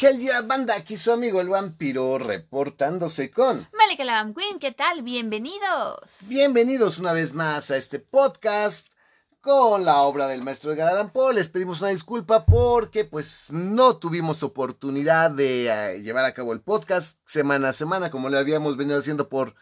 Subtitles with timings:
[0.00, 3.68] Helgia Banda, aquí su amigo el vampiro reportándose con.
[3.76, 5.02] Malika la Queen, ¿qué tal?
[5.02, 6.00] Bienvenidos.
[6.22, 8.86] Bienvenidos una vez más a este podcast
[9.42, 11.34] con la obra del maestro Edgar Allan Poe.
[11.34, 16.62] Les pedimos una disculpa porque pues no tuvimos oportunidad de eh, llevar a cabo el
[16.62, 19.54] podcast semana a semana como lo habíamos venido haciendo por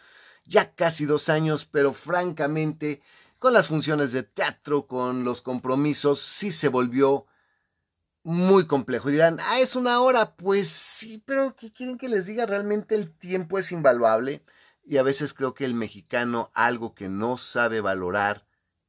[0.45, 3.03] ya casi dos años, pero francamente
[3.41, 7.27] con las funciones de teatro, con los compromisos, sí se volvió
[8.23, 9.09] muy complejo.
[9.09, 10.35] Y dirán, ah, es una hora.
[10.37, 12.47] Pues sí, pero ¿qué quieren que les diga?
[12.47, 14.43] Realmente el tiempo es invaluable.
[14.85, 18.47] Y a veces creo que el mexicano algo que no sabe valorar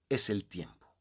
[0.09, 0.95] es el tiempo.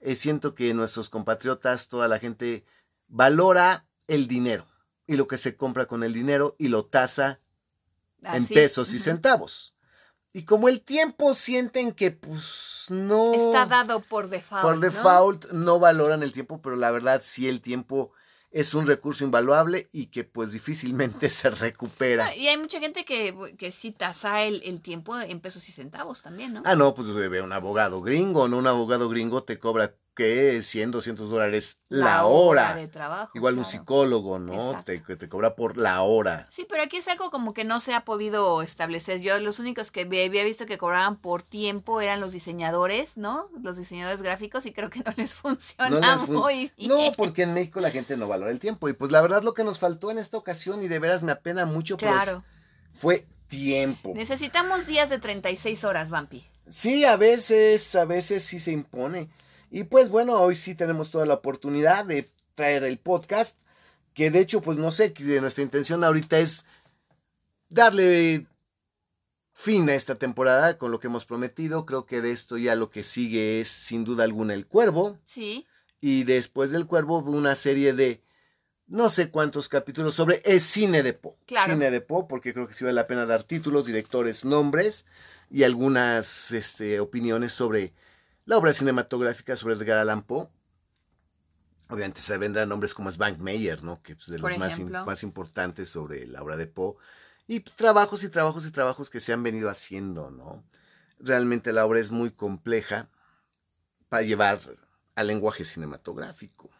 [0.00, 2.64] Eh, siento que nuestros compatriotas, toda la gente,
[3.08, 4.66] valora el dinero
[5.06, 7.40] y lo que se compra con el dinero y lo tasa
[8.22, 9.75] en pesos y centavos.
[10.36, 13.32] Y como el tiempo sienten que pues no...
[13.32, 14.62] Está dado por default.
[14.62, 14.80] Por ¿no?
[14.82, 15.78] default ¿no?
[15.78, 18.12] valoran el tiempo, pero la verdad sí el tiempo
[18.50, 22.26] es un recurso invaluable y que pues difícilmente se recupera.
[22.26, 25.72] Ah, Y hay mucha gente que, que sí tasa el, el tiempo en pesos y
[25.72, 26.62] centavos también, ¿no?
[26.66, 28.58] Ah, no, pues ve un abogado gringo, ¿no?
[28.58, 30.60] Un abogado gringo te cobra, ¿qué?
[30.62, 32.74] 100, 200 dólares la, hora.
[32.74, 33.30] de trabajo.
[33.34, 34.82] Igual un psicólogo, ¿no?
[34.84, 36.48] Te, que te cobra por la hora.
[36.50, 39.20] Sí, pero aquí es algo como que no se ha podido establecer.
[39.20, 43.48] Yo los únicos que había visto que cobraban por tiempo eran los diseñadores, ¿no?
[43.62, 46.88] Los diseñadores gráficos y creo que no les funciona No, les fun- muy bien.
[46.88, 48.88] no, porque en México la gente no valora el tiempo.
[48.88, 51.32] Y pues la verdad lo que nos faltó en esta ocasión, y de veras me
[51.32, 52.38] apena mucho, pues,
[52.92, 54.12] fue tiempo.
[54.14, 56.46] Necesitamos días de 36 horas, Vampi.
[56.68, 59.28] Sí, a veces, a veces sí se impone.
[59.76, 63.58] Y pues bueno, hoy sí tenemos toda la oportunidad de traer el podcast,
[64.14, 66.64] que de hecho, pues no sé, que nuestra intención ahorita es
[67.68, 68.46] darle
[69.52, 71.84] fin a esta temporada con lo que hemos prometido.
[71.84, 75.18] Creo que de esto ya lo que sigue es sin duda alguna el cuervo.
[75.26, 75.66] Sí.
[76.00, 78.22] Y después del cuervo una serie de
[78.86, 81.34] no sé cuántos capítulos sobre el cine de Poe.
[81.44, 81.74] Claro.
[81.74, 85.04] Cine de Poe, porque creo que sí vale la pena dar títulos, directores, nombres
[85.50, 87.92] y algunas este, opiniones sobre
[88.46, 90.48] la obra cinematográfica sobre Edgar Allan Poe.
[91.88, 94.02] Obviamente se vendrán nombres como Svank Meyer, ¿no?
[94.02, 96.94] Que es de Por los más, importantes sobre la obra de Poe.
[97.46, 100.64] Y pues, trabajos y trabajos y trabajos que se han venido haciendo, ¿no?
[101.18, 103.08] Realmente la obra es muy compleja
[104.08, 104.60] para llevar
[105.14, 106.70] al lenguaje cinematográfico.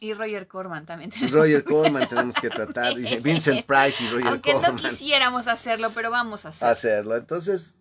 [0.00, 1.10] Y Roger Corman también.
[1.30, 6.10] Roger Corman tenemos que tratar, Vincent Price y Roger Aunque no Corman quisiéramos hacerlo, pero
[6.10, 6.72] vamos a hacerlo.
[6.72, 7.16] hacerlo.
[7.16, 7.74] Entonces,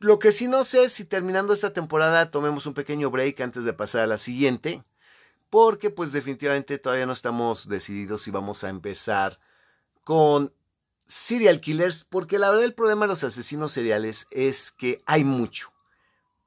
[0.00, 3.64] lo que sí no sé es si terminando esta temporada tomemos un pequeño break antes
[3.64, 4.84] de pasar a la siguiente,
[5.50, 9.38] porque pues definitivamente todavía no estamos decididos si vamos a empezar
[10.04, 10.52] con
[11.06, 15.72] serial killers, porque la verdad el problema de los asesinos seriales es que hay mucho.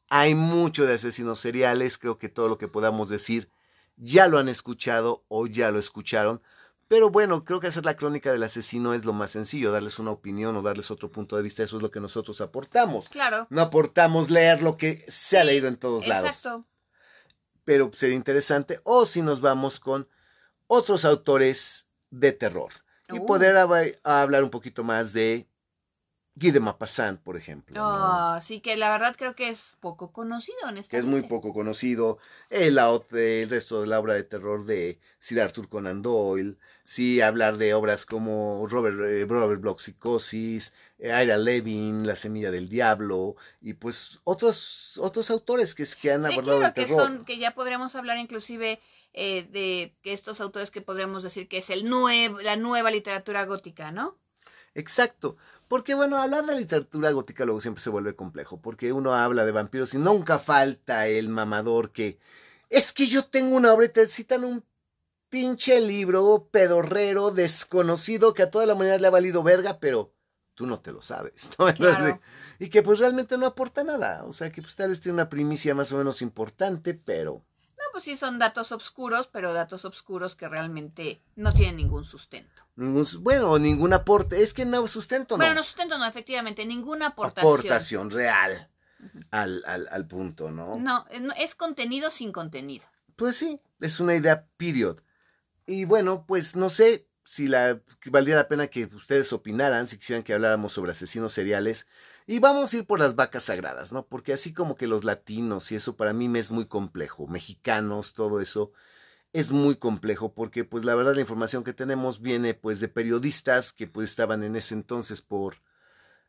[0.09, 3.49] Hay mucho de asesinos seriales, creo que todo lo que podamos decir
[3.97, 6.41] ya lo han escuchado o ya lo escucharon.
[6.91, 10.11] Pero bueno, creo que hacer la crónica del asesino es lo más sencillo, darles una
[10.11, 13.07] opinión o darles otro punto de vista, eso es lo que nosotros aportamos.
[13.07, 13.47] Claro.
[13.49, 16.27] No aportamos leer lo que se ha Sí, leído en todos lados.
[16.29, 16.65] Exacto.
[17.63, 18.81] Pero sería interesante.
[18.83, 20.09] O si nos vamos con
[20.67, 22.73] otros autores de terror.
[23.07, 23.25] Y Uh.
[23.25, 25.47] poder hab- hablar un poquito más de
[26.35, 27.75] Guy de Maupassant, por ejemplo.
[27.75, 27.83] ¿no?
[27.83, 30.89] Ah, sí, que la verdad creo que es poco conocido, honestamente.
[30.89, 32.17] que es muy poco conocido,
[32.49, 32.77] el,
[33.49, 38.05] resto de la obra de terror de Sir Arthur Conan Doyle, sí hablar de obras
[38.05, 44.19] como Robert, eh, Robert Bloch Psicosis, eh, Ira Levin, La Semilla del Diablo, y pues
[44.23, 47.01] otros, otros autores que, que han Sí, abordado claro, el que terror.
[47.05, 48.79] son, que ya podríamos hablar inclusive
[49.13, 53.45] eh, de que estos autores que podríamos decir que es el nue- la nueva literatura
[53.45, 54.17] gótica, ¿no?
[54.73, 55.37] Exacto.
[55.71, 59.53] Porque bueno, hablar de literatura gótica luego siempre se vuelve complejo, porque uno habla de
[59.53, 62.19] vampiros y nunca falta el mamador que
[62.69, 64.65] es que yo tengo una obra y te citan un
[65.29, 70.13] pinche libro pedorrero, desconocido, que a toda la humanidad le ha valido verga, pero
[70.55, 71.69] tú no te lo sabes, ¿no?
[71.69, 72.21] Entonces, Claro.
[72.59, 75.29] y que pues realmente no aporta nada, o sea que pues tal vez tiene una
[75.29, 77.45] primicia más o menos importante, pero
[77.77, 82.60] No, pues sí son datos obscuros, pero datos obscuros que realmente no tienen ningún sustento.
[82.75, 85.43] Ningún, bueno, ningún aporte, es que no sustento, no.
[85.43, 87.49] Bueno, no sustento, no, efectivamente, ninguna aportación.
[87.49, 88.69] aportación real
[89.31, 90.77] al, al, al punto, ¿no?
[90.77, 92.85] No, es- no, es contenido sin contenido.
[93.15, 94.97] Pues sí, es una idea period.
[95.65, 100.23] Y bueno, pues no sé si la valdría la pena que ustedes opinaran, si quisieran
[100.23, 101.87] que habláramos sobre asesinos seriales.
[102.27, 104.05] Y vamos a ir por las vacas sagradas, ¿no?
[104.07, 108.13] Porque así como que los latinos y eso para mí me es muy complejo, mexicanos,
[108.13, 108.71] todo eso
[109.33, 113.71] es muy complejo porque pues la verdad la información que tenemos viene pues de periodistas
[113.71, 115.57] que pues estaban en ese entonces por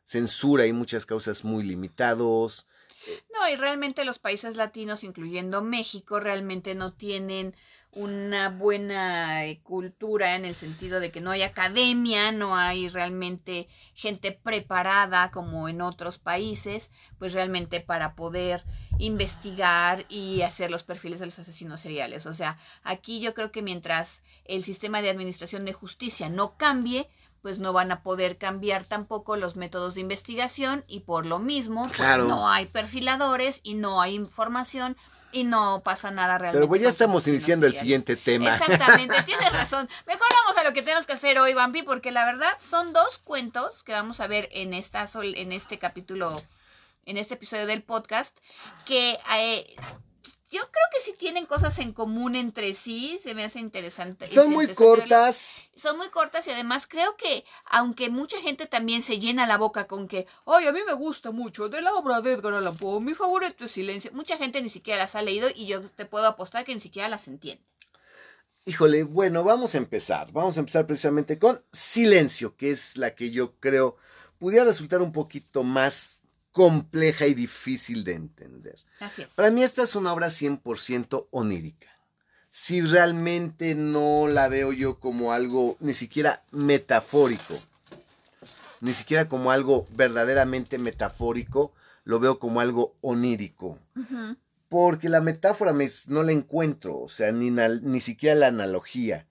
[0.03, 2.67] censura y muchas causas muy limitados.
[3.33, 7.53] No, y realmente los países latinos, incluyendo México, realmente no tienen
[7.95, 13.67] una buena eh, cultura en el sentido de que no hay academia, no hay realmente
[13.93, 16.89] gente preparada como en otros países,
[17.19, 18.63] pues realmente para poder
[19.03, 22.25] investigar y hacer los perfiles de los asesinos seriales.
[22.25, 27.09] O sea, aquí yo creo que mientras el sistema de administración de justicia no cambie,
[27.41, 31.89] pues no van a poder cambiar tampoco los métodos de investigación y por lo mismo
[31.89, 34.95] pues no hay perfiladores y no hay información
[35.33, 36.59] y no pasa nada realmente.
[36.59, 38.55] Pero pues ya estamos iniciando el siguiente tema.
[38.55, 39.89] Exactamente, tienes razón.
[40.07, 43.17] Mejor vamos a lo que tenemos que hacer hoy, Bambi, porque la verdad son dos
[43.17, 46.41] cuentos que vamos a ver en esta en este capítulo,
[47.05, 48.37] en este episodio del podcast,
[48.85, 49.75] que eh,
[50.53, 54.31] yo creo que sí tienen cosas en común entre sí, se me hace interesante.
[54.31, 55.71] Son muy cortas.
[55.75, 59.87] Son muy cortas y además creo que, aunque mucha gente también se llena la boca
[59.87, 63.01] con que, ay, a mí me gusta mucho de la obra de Edgar Allan Poe,
[63.01, 66.27] mi favorito es Silencio, mucha gente ni siquiera las ha leído y yo te puedo
[66.27, 67.63] apostar que ni siquiera las entiende.
[68.65, 70.31] Híjole, bueno, vamos a empezar.
[70.31, 73.97] Vamos a empezar precisamente con Silencio, que es la que yo creo
[74.37, 76.19] pudiera resultar un poquito más
[76.53, 78.75] compleja y difícil de entender.
[79.35, 81.89] Para mí esta es una obra 100% onírica.
[82.49, 87.59] Si realmente no la veo yo como algo ni siquiera metafórico,
[88.79, 91.73] ni siquiera como algo verdaderamente metafórico,
[92.03, 93.79] lo veo como algo onírico.
[94.69, 99.27] Porque la metáfora me, no la encuentro, o sea, ni, ni siquiera la analogía.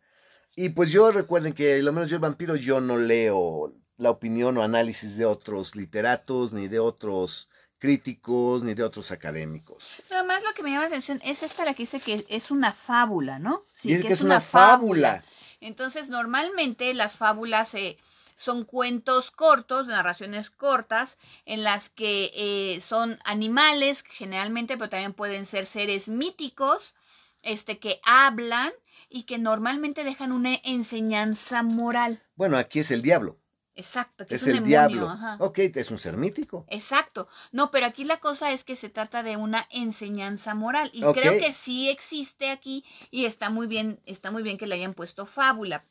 [0.56, 3.72] Y pues yo recuerden que, lo menos yo el vampiro, yo no leo
[4.02, 10.02] la opinión o análisis de otros literatos, ni de otros críticos, ni de otros académicos.
[10.10, 12.50] Nada más lo que me llama la atención es esta la que dice que es
[12.50, 13.64] una fábula, ¿no?
[13.74, 15.24] Sí, que, es, una, fábula.
[15.60, 17.96] Entonces, normalmente las fábulas eh,
[18.34, 25.46] son cuentos cortos, narraciones cortas, en las que eh, son animales, generalmente, pero también pueden
[25.46, 26.94] ser seres míticos,
[27.42, 28.72] este, que hablan
[29.08, 32.22] y que normalmente dejan una enseñanza moral.
[32.34, 33.41] Bueno, aquí es el diablo.
[33.74, 35.10] Exacto, que es, el diablo.
[35.38, 36.66] Ok, es un ser mítico.
[36.68, 37.28] Exacto.
[37.52, 41.38] No, pero aquí la cosa es que se trata de una enseñanza moral y creo
[41.40, 45.24] que sí existe aquí y está muy bien, está muy bien que le hayan puesto
[45.24, 45.84] fábula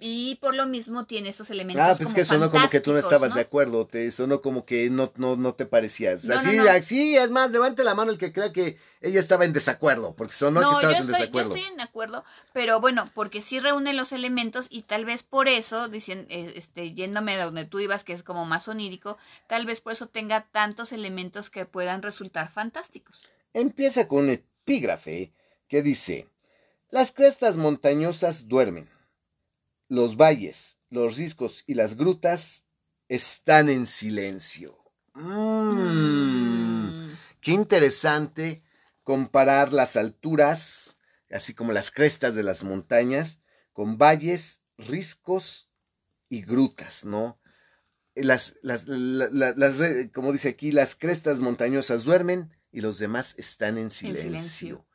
[0.00, 1.84] y por lo mismo tiene esos elementos.
[1.84, 4.88] Ah, pues que sonó como que tú no estabas de acuerdo, te sonó como que
[4.88, 6.28] no, no, no te parecías.
[6.30, 10.14] así, así, es más, levante la mano el que crea que ella estaba en desacuerdo,
[10.14, 11.50] porque sonó que estabas en desacuerdo.
[11.50, 15.48] Yo estoy en acuerdo, pero bueno, porque sí reúne los elementos y tal vez por
[15.48, 19.16] eso, dicen, eh, este, yéndome a donde tú ibas, que es como más onírico,
[19.46, 23.22] tal vez por eso tenga tantos elementos que puedan resultar fantásticos.
[23.54, 25.32] Empieza con un epígrafe
[25.68, 26.28] que dice,
[26.90, 28.88] las crestas montañosas duermen,
[29.88, 32.64] los valles, los riscos y las grutas
[33.08, 34.76] están en silencio.
[35.14, 35.72] Mm,
[36.90, 37.18] mm.
[37.40, 38.62] Qué interesante
[39.08, 40.98] comparar las alturas,
[41.30, 43.40] así como las crestas de las montañas,
[43.72, 45.70] con valles, riscos
[46.28, 47.40] y grutas, ¿no?
[48.14, 48.84] Las, las,
[50.12, 54.86] como dice aquí, las crestas montañosas duermen y los demás están en silencio.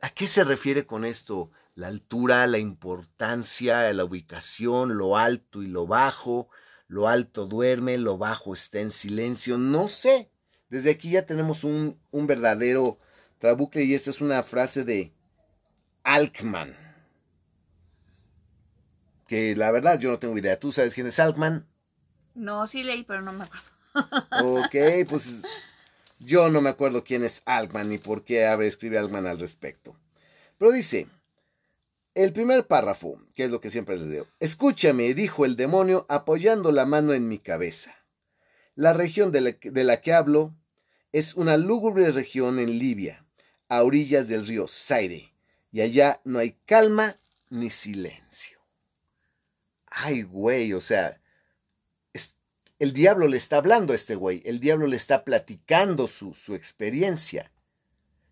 [0.00, 1.50] ¿A qué se refiere con esto?
[1.74, 6.48] La altura, la importancia, la ubicación, lo alto y lo bajo,
[6.86, 10.30] lo alto duerme, lo bajo está en silencio, no sé.
[10.70, 12.98] Desde aquí ya tenemos un, un verdadero
[13.42, 15.12] trabucle y esta es una frase de
[16.04, 16.76] Alkman.
[19.26, 20.60] Que la verdad yo no tengo idea.
[20.60, 21.66] ¿Tú sabes quién es Alkman?
[22.34, 24.60] No, sí leí, pero no me acuerdo.
[24.60, 25.42] ok, pues
[26.20, 29.96] yo no me acuerdo quién es Alkman ni por qué escribe Alkman al respecto.
[30.56, 31.08] Pero dice,
[32.14, 34.28] el primer párrafo, que es lo que siempre les digo.
[34.38, 37.92] Escúchame, dijo el demonio apoyando la mano en mi cabeza.
[38.76, 40.54] La región de la, de la que hablo
[41.10, 43.21] es una lúgubre región en Libia
[43.72, 45.32] a orillas del río Zaire,
[45.70, 47.16] y allá no hay calma
[47.48, 48.60] ni silencio.
[49.86, 51.18] Ay, güey, o sea,
[52.78, 56.54] el diablo le está hablando a este güey, el diablo le está platicando su, su
[56.54, 57.50] experiencia.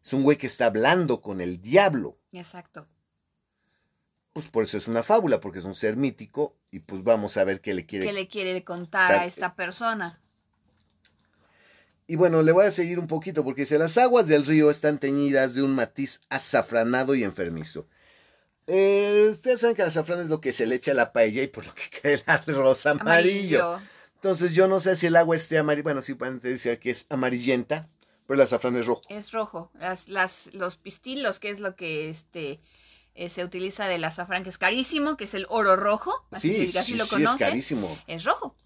[0.05, 2.19] Es un güey que está hablando con el diablo.
[2.33, 2.87] Exacto.
[4.35, 7.45] Pues por eso es una fábula, porque es un ser mítico y pues vamos a
[7.45, 10.21] ver qué le quiere, ¿Qué le quiere contar a esta persona.
[12.11, 14.99] Y bueno, le voy a seguir un poquito porque dice, las aguas del río están
[14.99, 17.87] teñidas de un matiz azafranado y enfermizo.
[18.67, 21.41] Eh, ustedes saben que el azafrán es lo que se le echa a la paella
[21.41, 23.81] y por lo que cae el arroz amarillo.
[24.17, 27.07] Entonces yo no sé si el agua esté amarilla, bueno, sí pueden decir que es
[27.11, 27.89] amarillenta,
[28.27, 29.03] pero el azafrán es rojo.
[29.09, 29.71] Es rojo.
[29.79, 32.59] Las, las, los pistilos, que es lo que este
[33.15, 36.27] eh, se utiliza del azafrán, que es carísimo, que es el oro rojo.
[36.33, 37.97] Así, sí, sí, lo sí, es carísimo.
[38.09, 38.57] Es rojo.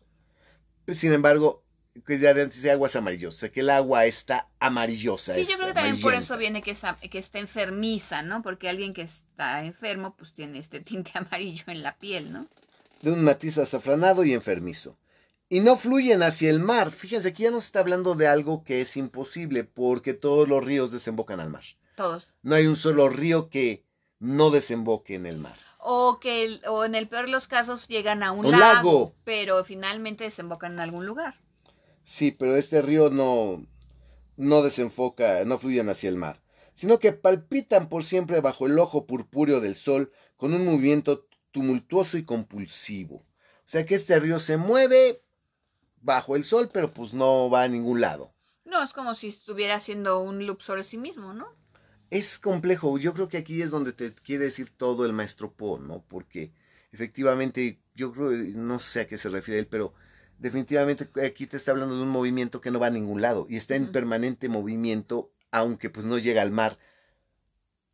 [0.89, 1.64] Sin embargo,
[2.07, 5.35] que ya de antes de aguas amarillosas, o sea, que el agua está amarillosa.
[5.35, 8.43] Sí, es yo creo que también por eso viene que, esa- que está enfermiza, ¿no?
[8.43, 12.47] Porque alguien que está enfermo, pues tiene este tinte amarillo en la piel, ¿no?
[13.03, 14.97] de un matiz azafranado y enfermizo.
[15.51, 16.91] Y no fluyen hacia el mar.
[16.91, 20.91] Fíjense, aquí ya nos está hablando de algo que es imposible, porque todos los ríos
[20.91, 21.65] desembocan al mar.
[21.97, 22.35] Todos.
[22.43, 23.85] No hay un solo río que
[24.21, 25.57] no desemboque en el mar.
[25.79, 28.75] O que el- o en el peor de los casos llegan a un, Un lago,
[28.75, 29.15] lago.
[29.25, 31.35] pero finalmente desembocan en algún lugar.
[32.05, 33.67] Sí, pero este río no,
[34.37, 36.43] no desenfoca, no fluyen hacia el mar,
[36.75, 42.19] sino que palpitan por siempre bajo el ojo purpúreo del sol con un movimiento tumultuoso
[42.19, 43.17] y compulsivo.
[43.17, 45.23] O sea que este río se mueve
[46.03, 48.35] bajo el sol, pero pues no va a ningún lado.
[48.67, 51.47] No, es como si estuviera haciendo un loop sobre sí mismo, ¿no?
[52.11, 55.79] Es complejo, yo creo que aquí es donde te quiere decir todo el maestro Po,
[55.79, 56.05] ¿no?
[56.07, 56.53] Porque
[56.93, 59.95] efectivamente, yo creo, no sé a qué se refiere él, pero
[60.39, 63.57] definitivamente aquí te está hablando de un movimiento que no va a ningún lado y
[63.57, 66.79] está en permanente movimiento, aunque pues no llega al mar.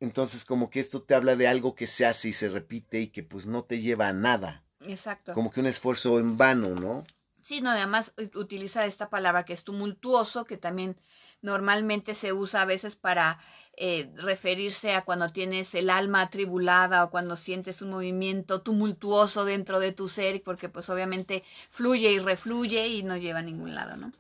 [0.01, 3.09] Entonces como que esto te habla de algo que se hace y se repite y
[3.09, 5.35] que pues no te lleva a nada, Exacto.
[5.35, 7.05] como que un esfuerzo en vano, ¿no?
[7.43, 10.97] Sí, no, además utiliza esta palabra que es tumultuoso, que también
[11.43, 13.39] normalmente se usa a veces para
[13.83, 19.81] eh, referirse a cuando tienes el alma atribulada o cuando sientes un movimiento tumultuoso dentro
[19.81, 23.97] de tu ser, porque pues obviamente fluye y refluye y no lleva a ningún lado,
[23.97, 24.13] ¿no?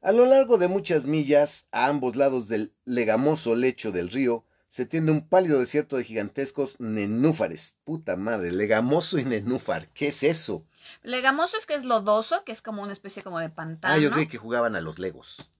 [0.00, 4.86] A lo largo de muchas millas, a ambos lados del legamoso lecho del río, se
[4.86, 7.78] tiende un pálido desierto de gigantescos nenúfares.
[7.82, 10.64] Puta madre, legamoso y nenúfar, ¿qué es eso?
[11.02, 13.94] Legamoso es que es lodoso, que es como una especie como de pantano.
[13.94, 15.50] Ah, yo creí que jugaban a los legos.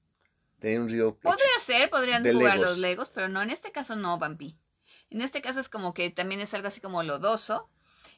[0.66, 1.16] Tenía un río...
[1.16, 2.70] Podría ser, podrían jugar Legos.
[2.70, 4.58] los legos, pero no, en este caso no, Vampi.
[5.10, 7.70] En este caso es como que también es algo así como lodoso.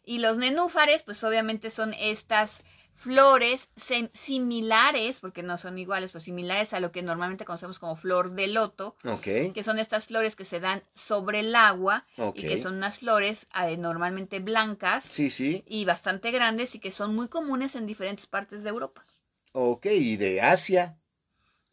[0.02, 2.62] Y los nenúfares, pues obviamente son estas
[2.95, 3.69] flores
[4.14, 8.47] similares, porque no son iguales, pero similares a lo que normalmente conocemos como flor de
[8.47, 12.76] loto, Ok, que son estas flores que se dan sobre el agua y que son
[12.76, 15.64] unas flores eh, normalmente blancas Sí, sí.
[15.67, 19.05] y bastante grandes y que son muy comunes en diferentes partes de Europa.
[19.52, 20.97] Ok, y de Asia,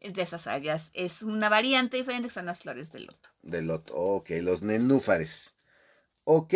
[0.06, 0.92] Es de esas áreas.
[0.94, 3.30] Es una variante diferente que son las flores de loto.
[3.42, 3.90] de lot.
[3.92, 5.56] Ok, los nenúfares.
[6.26, 6.54] Ok,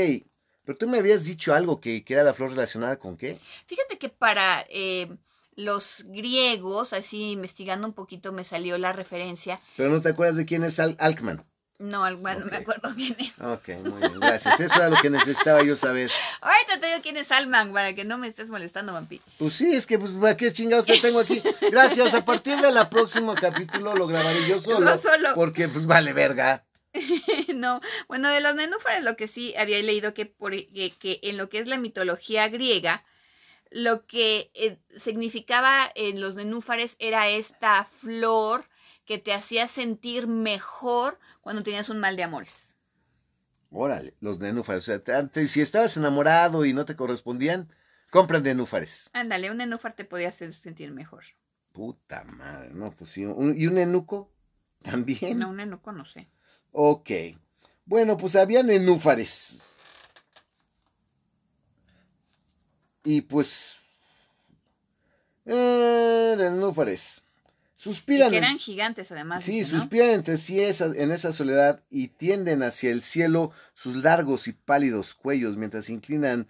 [0.63, 3.39] pero tú me habías dicho algo que, que era la flor relacionada con qué?
[3.65, 5.09] Fíjate que para eh,
[5.55, 9.59] los griegos, así investigando un poquito, me salió la referencia.
[9.75, 11.43] Pero no te acuerdas de quién es Al Alckman.
[11.79, 12.51] No, bueno, Ok.
[12.51, 13.39] me acuerdo quién es.
[13.39, 14.59] Ok, muy bien, gracias.
[14.59, 16.11] Eso era lo que necesitaba yo saber.
[16.41, 19.21] Ahorita te digo quién es Alman para que no me estés molestando, Vampi.
[19.37, 21.41] Pues sí, es que, pues, ¿para qué chingados te tengo aquí?
[21.71, 24.85] Gracias, a partir del próximo capítulo lo grabaré yo solo.
[24.93, 25.33] Yo solo.
[25.35, 26.65] Porque, pues, vale verga.
[27.53, 31.37] no, bueno, de los nenúfares lo que sí había leído que, por, que, que en
[31.37, 33.05] lo que es la mitología griega,
[33.71, 38.65] lo que eh, significaba en los nenúfares era esta flor
[39.09, 42.53] que te hacía sentir mejor cuando tenías un mal de amores.
[43.71, 44.83] Órale, los nenúfares.
[44.83, 47.73] O sea, te- antes, si estabas enamorado y no te correspondían,
[48.11, 49.09] compran nenúfares.
[49.13, 51.23] Ándale, un nenúfar te podía hacer sentir mejor.
[51.73, 53.21] Puta madre, no, pues sí.
[53.23, 54.31] ¿Y un enuco?
[54.83, 55.39] También.
[55.39, 56.29] No, un nenuco no sé.
[56.71, 57.09] Ok.
[57.85, 59.73] Bueno, pues había nenúfares.
[63.03, 63.79] Y pues.
[65.47, 67.23] Eh, nenúfares.
[67.79, 68.33] Y Suspiran.
[68.33, 69.43] en- eran gigantes además.
[69.43, 69.79] Sí, dice, ¿no?
[69.81, 74.51] suspiran entre sí esa- en esa soledad y tienden hacia el cielo sus largos y
[74.53, 76.49] pálidos cuellos mientras inclinan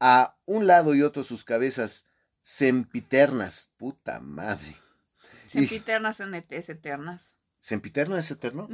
[0.00, 2.04] a un lado y otro sus cabezas
[2.42, 3.70] sempiternas.
[3.78, 4.76] Puta madre.
[5.46, 7.36] Sempiternas son es eternas.
[7.58, 8.68] ¿Sempiterno es eterno?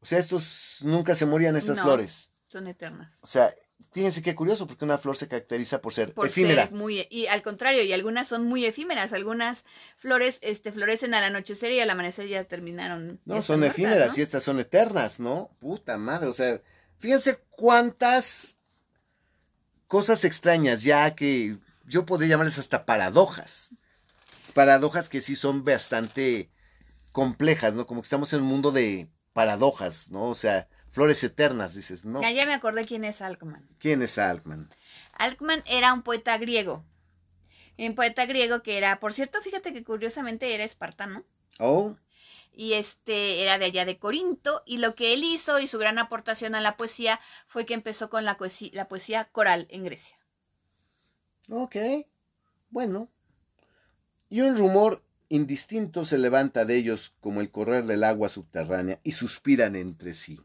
[0.00, 1.82] O sea, estos nunca se morían estas No.
[1.84, 2.30] flores.
[2.48, 3.12] Son eternas.
[3.20, 3.54] O sea,
[3.92, 6.64] fíjense qué curioso, porque una flor se caracteriza por ser Por efímera.
[6.64, 9.64] ser muy y al contrario, y algunas son muy efímeras, algunas
[9.96, 13.20] flores este florecen al anochecer y al amanecer ya terminaron.
[13.24, 14.14] No, ya son muertas, efímeras ¿no?
[14.18, 15.50] y estas son eternas, ¿no?
[15.60, 16.60] Puta madre, o sea,
[16.98, 18.56] fíjense cuántas
[19.86, 23.70] cosas extrañas, ya que yo podría llamarles hasta paradojas.
[24.54, 26.50] Paradojas que sí son bastante
[27.12, 27.86] complejas, ¿no?
[27.86, 30.28] Como que estamos en un mundo de paradojas, ¿no?
[30.28, 32.22] O sea, flores eternas, dices, ¿no?
[32.22, 33.68] Ya, ya me acordé quién es Alcman.
[33.80, 34.70] ¿Quién es Altman?
[35.12, 36.84] Alcman era un poeta griego.
[37.76, 41.24] Un poeta griego que era, por cierto, fíjate que curiosamente era espartano.
[41.58, 41.96] Oh,
[42.52, 45.98] y este era de allá de Corinto y lo que él hizo y su gran
[45.98, 50.16] aportación a la poesía fue que empezó con la, poesía, la poesía coral en Grecia.
[51.50, 51.74] ok,
[52.70, 53.08] bueno.
[54.28, 59.10] Y un rumor indistinto se levanta de ellos como el correr del agua subterránea y
[59.10, 60.38] suspiran entre sí.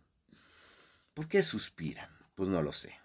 [1.19, 2.09] ¿Por qué suspiran?
[2.33, 2.97] Pues no lo sé.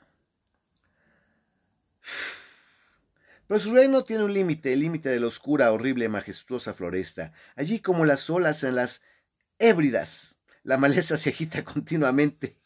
[3.49, 7.33] Pero su reino tiene un límite, el límite de la oscura, horrible, majestuosa floresta.
[7.57, 9.03] Allí como las olas en las
[9.59, 12.57] ébridas, la maleza se agita continuamente.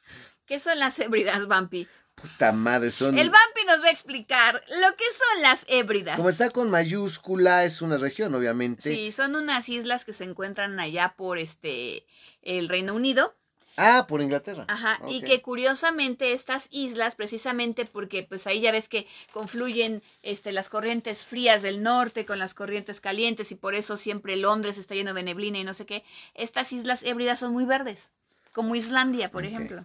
[0.45, 1.88] ¿Qué son las ébridas, Vampi?
[2.14, 3.19] Puta madre, son...
[3.19, 6.17] El Vampi nos va a explicar lo que son las ébridas.
[6.17, 8.93] Como está con mayúscula, es una región, obviamente.
[8.93, 12.07] Sí, son unas islas que se encuentran allá por este
[12.43, 13.38] el Reino Unido.
[13.80, 14.64] Ah, por Inglaterra.
[14.66, 20.50] Ajá, y que curiosamente estas islas, precisamente porque pues ahí ya ves que confluyen este,
[20.50, 24.97] las corrientes frías del norte con las corrientes calientes y por eso siempre Londres está
[24.97, 26.04] lleno de neblina y no sé qué,
[26.35, 28.08] estas islas hébridas son muy verdes,
[28.52, 29.85] como Islandia, por ejemplo.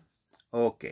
[0.50, 0.86] Ok.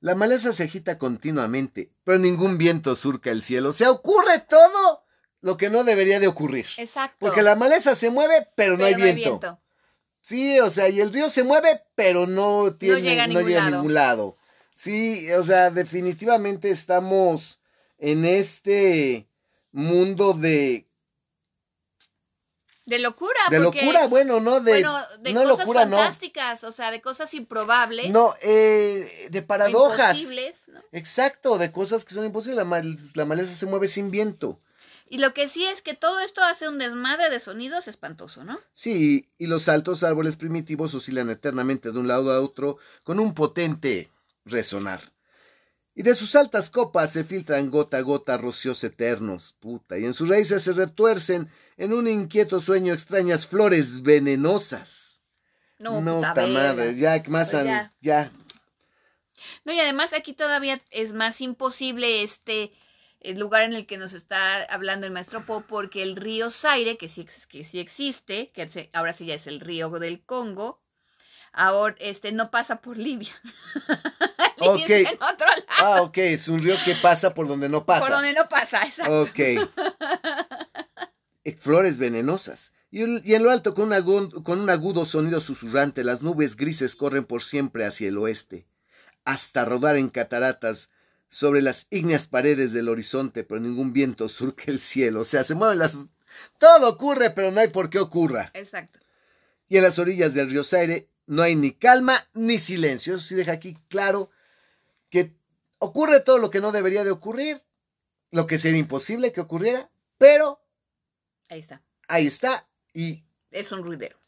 [0.00, 3.72] La maleza se agita continuamente, pero ningún viento surca el cielo.
[3.72, 5.04] Se ocurre todo
[5.42, 6.66] lo que no debería de ocurrir.
[6.76, 7.18] Exacto.
[7.20, 9.60] Porque la maleza se mueve, pero, no, hay, viento.
[10.26, 13.22] Sí, o sea, y el río se mueve, pero no tiene, no llega,
[13.64, 14.36] a ningún, lado.
[14.74, 17.60] Sí, o sea, definitivamente estamos
[17.96, 19.28] en este
[19.70, 20.88] mundo de
[22.86, 23.38] de locura.
[23.50, 27.32] De locura, bueno, no de, bueno, de no cosas locura, fantásticas, o sea, de cosas
[27.32, 28.10] improbables.
[28.10, 30.18] No, eh, de paradojas.
[30.18, 30.80] Imposibles, ¿no?
[30.90, 32.66] Exacto, de cosas que son imposibles.
[32.66, 32.82] La,
[33.14, 34.58] la, maleza se mueve sin viento.
[35.08, 38.58] Y lo que sí es que todo esto hace un desmadre de sonidos espantoso, ¿no?
[38.72, 43.32] Sí, y los altos árboles primitivos oscilan eternamente de un lado a otro con un
[43.32, 44.10] potente
[44.44, 45.12] resonar.
[45.94, 50.12] Y de sus altas copas se filtran gota a gota rocíos eternos, puta, y en
[50.12, 55.22] sus raíces se retuercen en un inquieto sueño extrañas flores venenosas.
[55.78, 57.64] No, no puta madre, ya más pues
[58.00, 58.32] ya.
[59.64, 62.72] No, y además aquí todavía es más imposible este
[63.26, 66.96] el lugar en el que nos está hablando el maestro Po, porque el río Zaire,
[66.96, 70.80] que sí, que sí existe, que ahora sí ya es el río del Congo,
[71.52, 73.32] ahora este no pasa por Libia.
[74.60, 74.90] ok.
[75.78, 78.00] Ah, ok, es un río que pasa por donde no pasa.
[78.00, 79.22] Por donde no pasa, exacto.
[79.22, 79.38] Ok.
[81.44, 82.72] Eh, flores venenosas.
[82.90, 87.24] Y, en lo alto, con un, con un agudo sonido susurrante, las nubes grises corren
[87.24, 88.66] por siempre hacia el oeste,
[89.24, 90.90] hasta rodar en cataratas
[91.36, 95.20] sobre las ígneas paredes del horizonte, pero ningún viento surca el cielo.
[95.20, 95.96] O sea, se mueven las...
[96.58, 98.50] Todo ocurre, pero no hay por qué ocurra.
[98.54, 99.00] Exacto.
[99.68, 103.16] Y en las orillas del río Zaire no hay ni calma ni silencio.
[103.16, 104.30] Eso sí deja aquí claro
[105.10, 105.34] que
[105.78, 107.62] ocurre todo lo que no debería de ocurrir,
[108.30, 110.62] lo que sería imposible que ocurriera, pero
[111.50, 111.82] Ahí está.
[112.08, 113.24] Ahí está y...
[113.50, 114.18] Es un ruidero.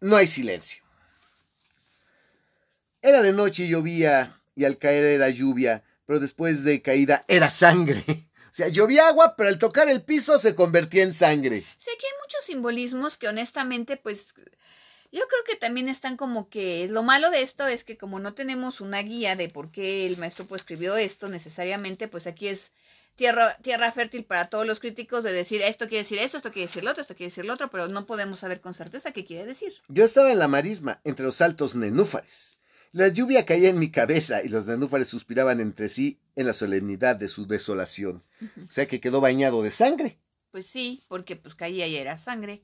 [0.00, 0.84] No hay silencio.
[3.02, 7.50] Era de noche y llovía y al caer era lluvia, pero después de caída era
[7.50, 8.04] sangre.
[8.54, 11.64] O sea, llovía agua, pero al tocar el piso se convertía en sangre.
[11.76, 14.32] Sí, aquí hay muchos simbolismos que honestamente, pues,
[15.10, 18.34] yo creo que también están como que lo malo de esto es que como no
[18.34, 22.70] tenemos una guía de por qué el maestro pues escribió esto necesariamente, pues aquí es
[23.16, 26.66] tierra, tierra fértil para todos los críticos de decir esto quiere decir esto, esto quiere
[26.66, 29.24] decir lo otro, esto quiere decir lo otro, pero no podemos saber con certeza qué
[29.24, 29.74] quiere decir.
[29.88, 32.56] Yo estaba en la marisma, entre los altos nenúfares.
[32.94, 37.16] La lluvia caía en mi cabeza y los nenúfares suspiraban entre sí en la solemnidad
[37.16, 38.22] de su desolación.
[38.40, 40.20] O sea que quedó bañado de sangre.
[40.52, 42.62] Pues sí, porque pues caía y era sangre.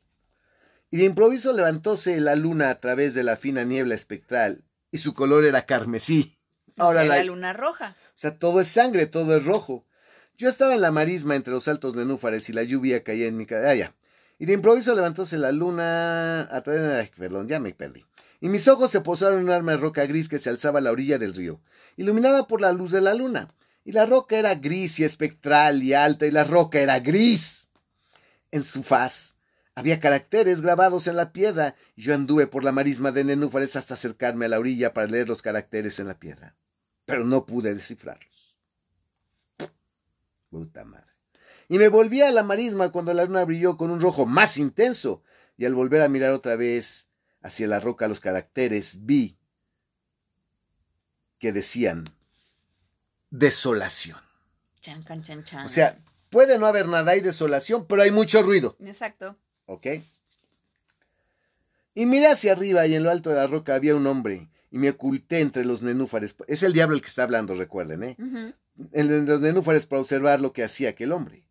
[0.88, 4.62] Y de improviso levantóse la luna a través de la fina niebla espectral,
[4.92, 6.38] y su color era carmesí.
[6.76, 7.96] Ahora la luna roja.
[8.10, 9.84] O sea, todo es sangre, todo es rojo.
[10.36, 13.46] Yo estaba en la marisma entre los altos nenúfares y la lluvia caía en mi
[13.46, 13.70] cabeza.
[13.70, 13.96] Ah, ya.
[14.38, 17.10] Y de improviso levantóse la luna a través de...
[17.18, 18.06] Perdón, ya me perdí.
[18.40, 20.82] Y mis ojos se posaron en un arma de roca gris que se alzaba a
[20.82, 21.60] la orilla del río,
[21.96, 23.54] iluminada por la luz de la luna.
[23.84, 27.68] Y la roca era gris y espectral y alta, y la roca era gris.
[28.50, 29.36] En su faz
[29.74, 33.94] había caracteres grabados en la piedra, y yo anduve por la marisma de nenúfares hasta
[33.94, 36.56] acercarme a la orilla para leer los caracteres en la piedra.
[37.04, 38.58] Pero no pude descifrarlos.
[40.50, 41.06] Puta madre.
[41.68, 45.22] Y me volví a la marisma cuando la luna brilló con un rojo más intenso.
[45.56, 47.09] Y al volver a mirar otra vez
[47.42, 49.36] hacia la roca los caracteres, vi
[51.38, 52.04] que decían
[53.30, 54.18] desolación.
[54.80, 55.98] Chan, chan, chan, O sea,
[56.30, 58.76] puede no haber nada, hay desolación, pero hay mucho ruido.
[58.80, 59.36] Exacto.
[59.66, 59.86] ¿Ok?
[61.94, 64.78] Y miré hacia arriba y en lo alto de la roca había un hombre y
[64.78, 66.34] me oculté entre los nenúfares.
[66.46, 68.16] Es el diablo el que está hablando, recuerden, ¿eh?
[68.92, 71.42] En los nenúfares para observar lo que hacía aquel hombre.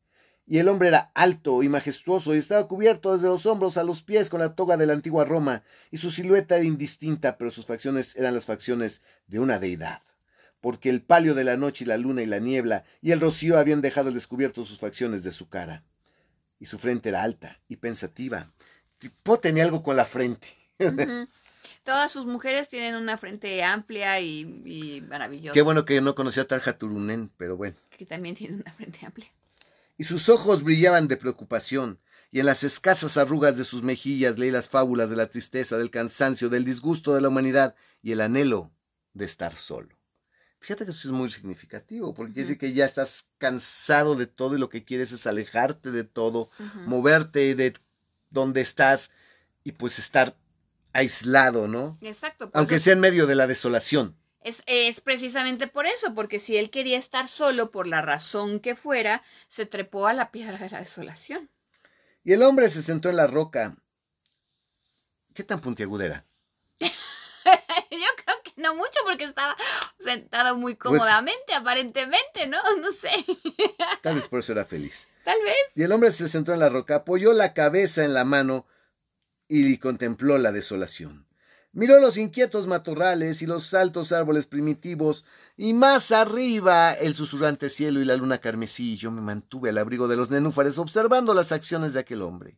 [0.49, 4.01] Y el hombre era alto y majestuoso y estaba cubierto desde los hombros a los
[4.01, 7.67] pies con la toga de la antigua Roma, y su silueta era indistinta, pero sus
[7.67, 10.01] facciones eran las facciones de una deidad,
[10.59, 13.59] porque el palio de la noche y la luna y la niebla y el rocío
[13.59, 15.83] habían dejado descubierto sus facciones de su cara.
[16.59, 18.51] Y su frente era alta y pensativa.
[18.97, 20.47] Tipo tenía algo con la frente.
[21.83, 25.53] Todas sus mujeres tienen una frente amplia y, maravillosa.
[25.53, 27.75] Qué bueno que no conocía a Tarja Turunen, pero bueno.
[27.95, 29.31] Que también tiene una frente amplia.
[29.99, 31.99] Y sus ojos brillaban de preocupación,
[32.31, 35.91] y en las escasas arrugas de sus mejillas leí las fábulas de la tristeza, del
[35.91, 38.71] cansancio, del disgusto de la humanidad y el anhelo
[39.13, 39.89] de estar solo.
[40.61, 44.55] Fíjate que eso es muy significativo, porque quiere decir que ya estás cansado de todo
[44.55, 46.49] y lo que quieres es alejarte de todo,
[46.85, 47.73] moverte de
[48.29, 49.11] donde estás
[49.65, 50.37] y pues estar
[50.93, 51.97] aislado, ¿no?
[51.99, 52.49] Exacto.
[52.53, 54.15] Aunque sea en medio de la desolación.
[54.41, 58.75] Es, es, precisamente por eso, porque si él quería estar solo por la razón que
[58.75, 61.49] fuera, se trepó a la piedra de la desolación.
[62.23, 63.75] Y el hombre se sentó en la roca.
[65.33, 66.25] ¿Qué tan puntiaguda era?
[66.79, 66.87] Yo
[68.23, 69.55] creo que no mucho porque estaba
[69.99, 72.57] sentado muy pues cómodamente, aparentemente, ¿no?
[72.79, 73.09] No sé.
[74.01, 75.07] Tal vez por eso era feliz.
[75.25, 75.55] Tal vez.
[75.75, 78.65] Y el hombre se sentó en la roca, apoyó la cabeza en la mano
[79.47, 81.28] y contempló la desolación.
[81.71, 85.23] Miró los inquietos matorrales y los altos árboles primitivos,
[85.55, 88.97] y más arriba el susurrante cielo y la luna carmesí.
[88.97, 92.57] Yo me mantuve al abrigo de los nenúfares observando las acciones de aquel hombre.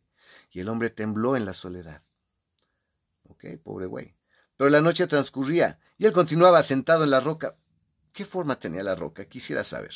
[0.50, 2.02] Y el hombre tembló en la soledad.
[3.28, 4.16] Ok, pobre güey.
[4.56, 7.56] Pero la noche transcurría y él continuaba sentado en la roca.
[8.12, 9.24] ¿Qué forma tenía la roca?
[9.26, 9.94] Quisiera saber.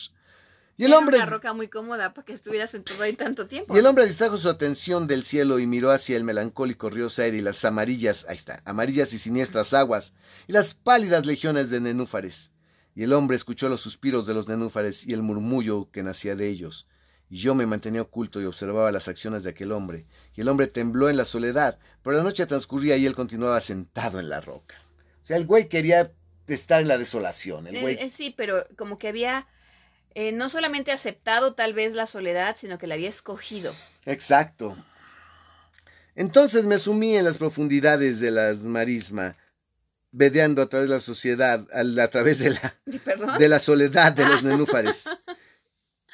[0.79, 1.17] Y el hombre.
[1.17, 3.75] Una roca muy cómoda para que estuviera sentado ahí tanto tiempo.
[3.75, 7.39] Y el hombre distrajo su atención del cielo y miró hacia el melancólico río Zaire
[7.39, 10.13] y las amarillas, ahí está, amarillas y siniestras aguas,
[10.47, 12.53] y las pálidas legiones de nenúfares.
[12.95, 16.49] Y el hombre escuchó los suspiros de los nenúfares y el murmullo que nacía de
[16.49, 16.87] ellos.
[17.29, 20.07] Y yo me mantenía oculto y observaba las acciones de aquel hombre.
[20.35, 24.21] Y el hombre tembló en la soledad, pero la noche transcurría y él continuaba sentado
[24.21, 24.77] en la roca.
[25.21, 26.13] O sea, el güey quería
[26.47, 27.67] estar en la desolación.
[27.67, 27.97] El güey...
[27.97, 29.47] Eh, sí, pero como que había
[30.17, 33.75] eh, no solamente aceptado tal vez la soledad, sino que la había escogido.
[34.07, 34.75] Exacto.
[36.15, 39.37] Entonces me sumí en las profundidades de las marisma,
[40.13, 42.77] vedeando a través de la sociedad, a, través de la,
[43.39, 45.05] de la soledad de los nenúfares.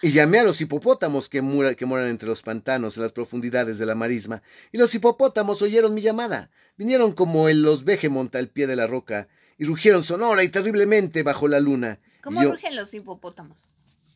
[0.05, 1.39] Y llamé a los hipopótamos que,
[1.79, 5.95] que moran entre los pantanos, en las profundidades de la marisma, y los hipopótamos oyeron
[5.95, 6.51] mi llamada.
[6.77, 11.23] Vinieron como el los vejemonta al pie de la roca, y rugieron sonora y terriblemente
[11.23, 12.01] bajo la luna.
[12.21, 13.69] ¿Cómo rugen los hipopótamos?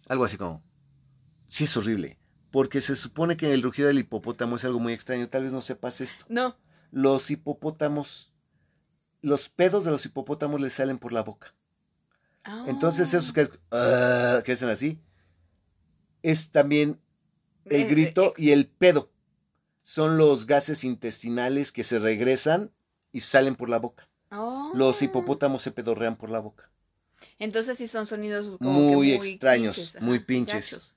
[0.08, 0.62] Algo así como,
[1.48, 2.18] sí es horrible,
[2.50, 5.60] porque se supone que el rugido del hipopótamo es algo muy extraño, tal vez no
[5.60, 6.24] sepas esto.
[6.28, 6.56] No.
[6.90, 8.32] Los hipopótamos,
[9.20, 11.54] los pedos de los hipopótamos les salen por la boca.
[12.66, 15.00] Entonces esos que, uh, que hacen así,
[16.22, 17.00] es también
[17.64, 19.10] el eh, grito eh, y el pedo.
[19.82, 22.72] Son los gases intestinales que se regresan
[23.12, 24.08] y salen por la boca.
[24.74, 25.04] Los oh.
[25.04, 26.70] hipopótamos se pedorrean por la boca.
[27.38, 30.94] Entonces sí son sonidos muy, extraños, muy pinches.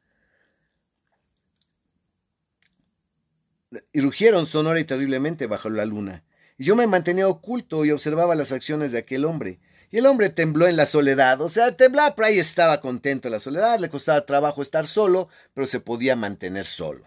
[3.91, 6.23] Y rugieron sonora y terriblemente bajo la luna.
[6.58, 9.60] Y yo me mantenía oculto y observaba las acciones de aquel hombre.
[9.91, 11.41] Y el hombre tembló en la soledad.
[11.41, 13.80] O sea, temblaba, pero ahí estaba contento en la soledad.
[13.80, 17.06] Le costaba trabajo estar solo, pero se podía mantener solo.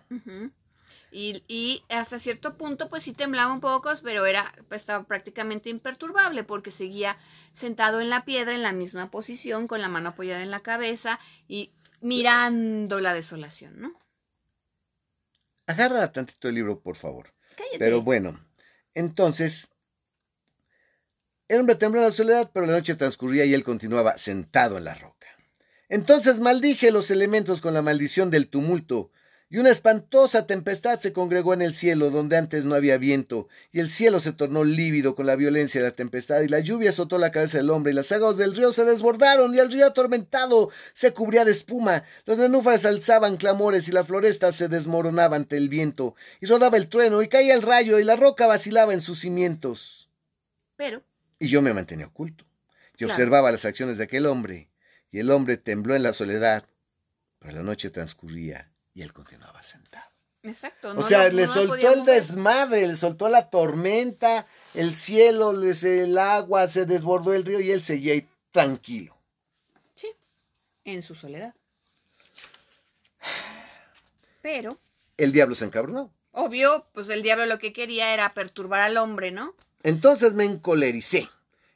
[1.15, 5.69] Y, y, hasta cierto punto, pues sí temblaba un poco, pero era, pues, estaba prácticamente
[5.69, 7.19] imperturbable porque seguía
[7.53, 11.21] sentado en la piedra en la misma posición, con la mano apoyada en la cabeza
[11.47, 14.01] y mirando la desolación, ¿no?
[15.67, 17.35] Agarra tantito el libro, por favor.
[17.79, 18.41] Pero bueno,
[18.95, 19.69] entonces,
[21.49, 24.85] el hombre tembló en la soledad, pero la noche transcurría y él continuaba sentado en
[24.85, 25.27] la roca.
[25.89, 29.11] Entonces maldije los elementos con la maldición del tumulto,
[29.53, 33.81] y una espantosa tempestad se congregó en el cielo donde antes no había viento, y
[33.81, 37.19] el cielo se tornó lívido con la violencia de la tempestad, y la lluvia azotó
[37.19, 40.71] la cabeza del hombre, y las aguas del río se desbordaron, y el río atormentado
[40.95, 45.69] se cubría de espuma, los nenúfares alzaban clamores, y la floresta se desmoronaba ante el
[45.69, 49.21] viento, y rodaba el trueno, y caía el rayo, y la roca vacilaba en sus
[49.21, 50.09] cimientos.
[50.77, 51.03] Pero.
[51.39, 52.47] Y yo me mantenía oculto,
[52.97, 54.71] y observaba las acciones de aquel hombre,
[55.11, 56.65] y el hombre tembló en la soledad,
[57.39, 60.11] pero la noche transcurría y él continuaba sentado.
[60.45, 60.93] Exacto.
[60.97, 66.85] o sea, le soltó el desmadre, le soltó la tormenta, el cielo, el agua, se
[66.85, 69.17] desbordó el río y él seguía ahí tranquilo.
[69.95, 70.09] Sí,
[70.85, 71.55] en su soledad.
[74.43, 74.81] Pero.
[75.17, 76.13] El diablo se encabronó.
[76.33, 79.55] Obvio, pues el diablo lo que quería era perturbar al hombre, ¿no?
[79.85, 81.29] Entonces me encolericé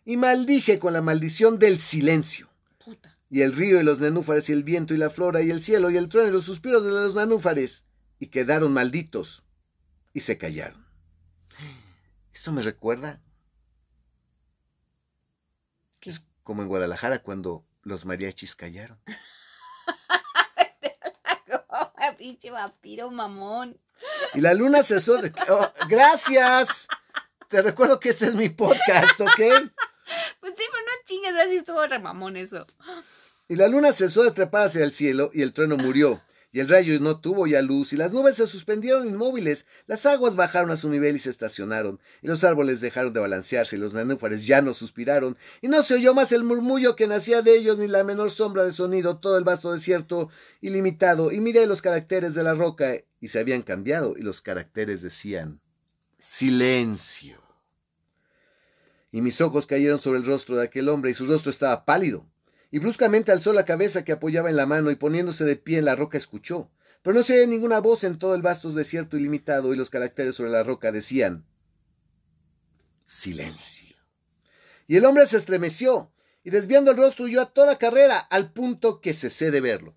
[0.04, 2.48] y maldije con la maldición del silencio.
[3.28, 5.90] Y el río y los nenúfares y el viento y la flora y el cielo
[5.90, 7.84] y el trueno y los suspiros de los nenúfares,
[8.18, 9.44] y quedaron malditos
[10.12, 10.86] y se callaron.
[12.32, 13.20] Esto me recuerda
[16.00, 19.00] que es como en Guadalajara cuando los mariachis callaron.
[22.18, 23.78] Pinche vampiro mamón.
[24.32, 25.32] Y la luna cesó de...
[25.50, 26.88] Oh, gracias.
[27.48, 29.36] Te recuerdo que este es mi podcast, ¿ok?
[30.40, 32.66] Pues sí, pero no chingues, así estuvo remamón eso.
[33.48, 36.20] Y la luna cesó de trepar hacia el cielo y el trueno murió.
[36.56, 40.36] y el rayo no tuvo ya luz, y las nubes se suspendieron inmóviles, las aguas
[40.36, 43.92] bajaron a su nivel y se estacionaron, y los árboles dejaron de balancearse, y los
[43.92, 47.76] nenúfares ya no suspiraron, y no se oyó más el murmullo que nacía de ellos,
[47.76, 50.30] ni la menor sombra de sonido, todo el vasto desierto
[50.62, 55.02] ilimitado, y miré los caracteres de la roca, y se habían cambiado, y los caracteres
[55.02, 55.60] decían
[56.16, 57.42] silencio.
[59.12, 62.26] Y mis ojos cayeron sobre el rostro de aquel hombre, y su rostro estaba pálido
[62.70, 65.84] y bruscamente alzó la cabeza que apoyaba en la mano y poniéndose de pie en
[65.84, 66.70] la roca escuchó.
[67.02, 70.34] Pero no se oía ninguna voz en todo el vasto desierto ilimitado y los caracteres
[70.34, 71.44] sobre la roca decían
[73.04, 73.96] silencio.
[74.88, 79.00] Y el hombre se estremeció y desviando el rostro huyó a toda carrera al punto
[79.00, 79.96] que cesé de verlo.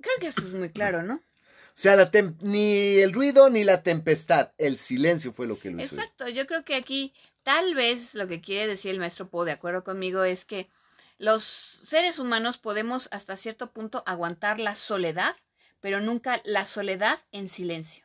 [0.00, 1.14] Creo que esto es muy claro, ¿no?
[1.14, 2.10] O sea,
[2.40, 5.94] ni el ruido ni la tempestad, el silencio fue lo que lo hizo.
[5.94, 7.12] Exacto, yo creo que aquí
[7.46, 10.68] Tal vez lo que quiere decir el maestro Poe, de acuerdo conmigo, es que
[11.16, 11.44] los
[11.84, 15.36] seres humanos podemos hasta cierto punto aguantar la soledad,
[15.78, 18.04] pero nunca la soledad en silencio.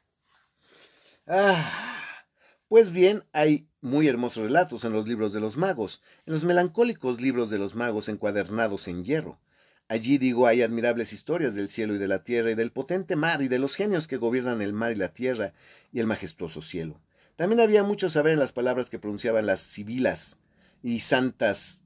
[1.26, 2.24] Ah,
[2.68, 7.20] pues bien, hay muy hermosos relatos en los libros de los magos, en los melancólicos
[7.20, 9.40] libros de los magos encuadernados en hierro.
[9.88, 13.42] Allí digo hay admirables historias del cielo y de la tierra y del potente mar
[13.42, 15.54] y de los genios que gobiernan el mar y la tierra
[15.92, 17.02] y el majestuoso cielo.
[17.42, 20.38] También había mucho saber en las palabras que pronunciaban las sibilas
[20.84, 21.82] y santas,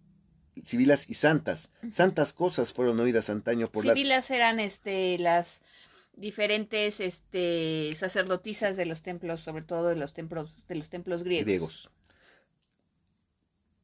[0.61, 1.71] sibilas y santas.
[1.89, 3.97] Santas cosas fueron oídas antaño por las...
[3.97, 5.61] Sibilas eran este, las
[6.17, 11.89] diferentes este, sacerdotisas de los templos, sobre todo de los templos, de los templos griegos.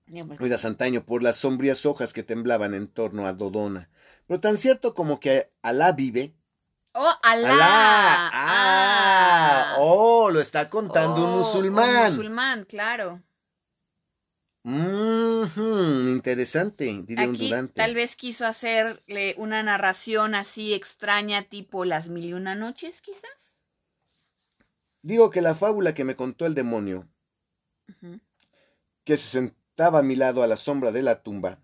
[0.09, 0.41] griegos.
[0.41, 3.89] Oídas antaño por las sombrías hojas que temblaban en torno a Dodona.
[4.27, 6.33] Pero tan cierto como que Alá vive,
[6.93, 8.29] Oh, Alá.
[8.33, 12.07] Ah, oh, lo está contando un oh, musulmán.
[12.07, 13.21] Un musulmán, claro.
[14.63, 17.75] interesante, diría un durante.
[17.75, 23.55] Tal vez quiso hacerle una narración así extraña, tipo Las Mil y Una Noches, quizás.
[25.01, 27.07] Digo que la fábula que me contó el demonio,
[29.05, 31.59] que se sentaba a mi lado a la sombra de la tumba.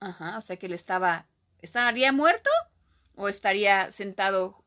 [0.00, 1.26] Ajá, o sea que él estaba.
[1.60, 2.48] ¿Estaría muerto?
[3.14, 4.64] ¿O estaría sentado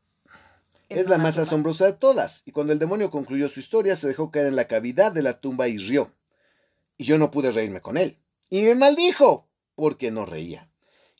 [0.93, 4.31] es la más asombrosa de todas, y cuando el demonio concluyó su historia se dejó
[4.31, 6.13] caer en la cavidad de la tumba y rió.
[6.97, 8.19] Y yo no pude reírme con él.
[8.49, 10.69] Y me maldijo, porque no reía.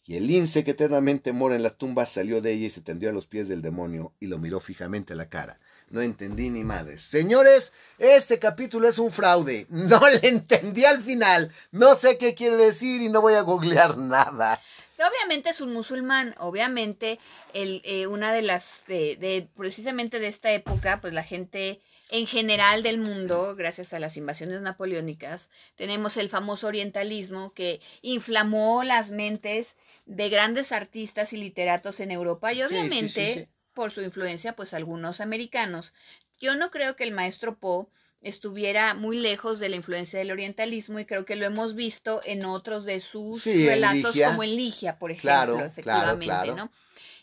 [0.05, 3.09] Y el lince que eternamente mora en la tumba salió de ella y se tendió
[3.09, 5.59] a los pies del demonio y lo miró fijamente a la cara.
[5.89, 7.01] No entendí ni madres.
[7.01, 9.65] Señores, este capítulo es un fraude.
[9.69, 11.53] No le entendí al final.
[11.71, 14.59] No sé qué quiere decir y no voy a googlear nada
[14.97, 17.19] obviamente es un musulmán, obviamente
[17.53, 22.83] el, eh, una de las, de, precisamente de esta época, pues la gente en general
[22.83, 29.75] del mundo, gracias a las invasiones napoleónicas, tenemos el famoso orientalismo que inflamó las mentes
[30.05, 35.93] de grandes artistas y literatos en Europa y obviamente por su influencia, pues algunos americanos.
[36.39, 37.87] Yo no creo que el maestro Poe
[38.23, 42.45] estuviera muy lejos de la influencia del orientalismo y creo que lo hemos visto en
[42.45, 46.71] otros de sus relatos como en Ligia, por ejemplo, efectivamente, ¿no?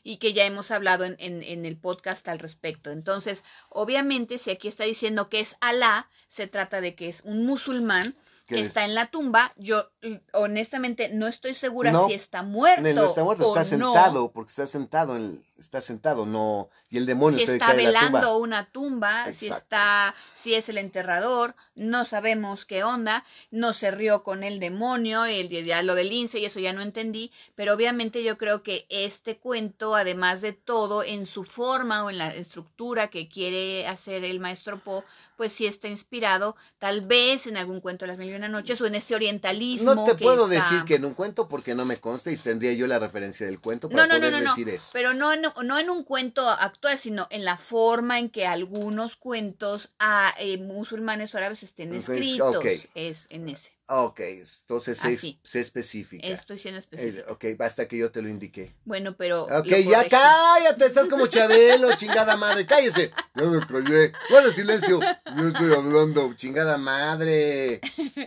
[0.02, 2.90] Y que ya hemos hablado en, en, el podcast al respecto.
[2.90, 7.44] Entonces, obviamente, si aquí está diciendo que es Alá, se trata de que es un
[7.44, 8.16] musulmán
[8.50, 9.52] que está en la tumba.
[9.56, 9.90] Yo
[10.32, 12.92] honestamente no estoy segura si está muerto.
[12.92, 17.38] No, está muerto, está sentado, porque está sentado en, está sentado, no, y el demonio
[17.38, 23.24] si está velando una tumba, si está, si es el enterrador, no sabemos qué onda,
[23.50, 26.80] no se rió con el demonio, el ya lo del lince y eso ya no
[26.80, 32.10] entendí, pero obviamente yo creo que este cuento, además de todo, en su forma o
[32.10, 35.04] en la estructura que quiere hacer el maestro Poe,
[35.36, 38.78] pues sí está inspirado, tal vez en algún cuento de las mil y una noches
[38.80, 39.94] o en ese orientalismo.
[39.94, 42.86] No te puedo decir que en un cuento porque no me consta y tendría yo
[42.86, 44.90] la referencia del cuento para no, poder decir eso.
[44.92, 49.16] Pero no en no en un cuento actual, sino en la forma en que algunos
[49.16, 52.64] cuentos a, eh, musulmanes o árabes estén escritos.
[52.94, 53.70] Es en ese.
[53.92, 56.24] Ok, entonces sé, específica.
[56.24, 57.32] Estoy siendo eh, específica.
[57.32, 58.72] ok, basta que yo te lo indique.
[58.84, 59.46] Bueno, pero.
[59.46, 63.10] Ok, ya cállate, estás como Chabelo, chingada madre, cállese.
[63.34, 64.12] Ya me callé.
[64.30, 65.00] Bueno, silencio.
[65.36, 67.80] Yo estoy hablando, chingada madre.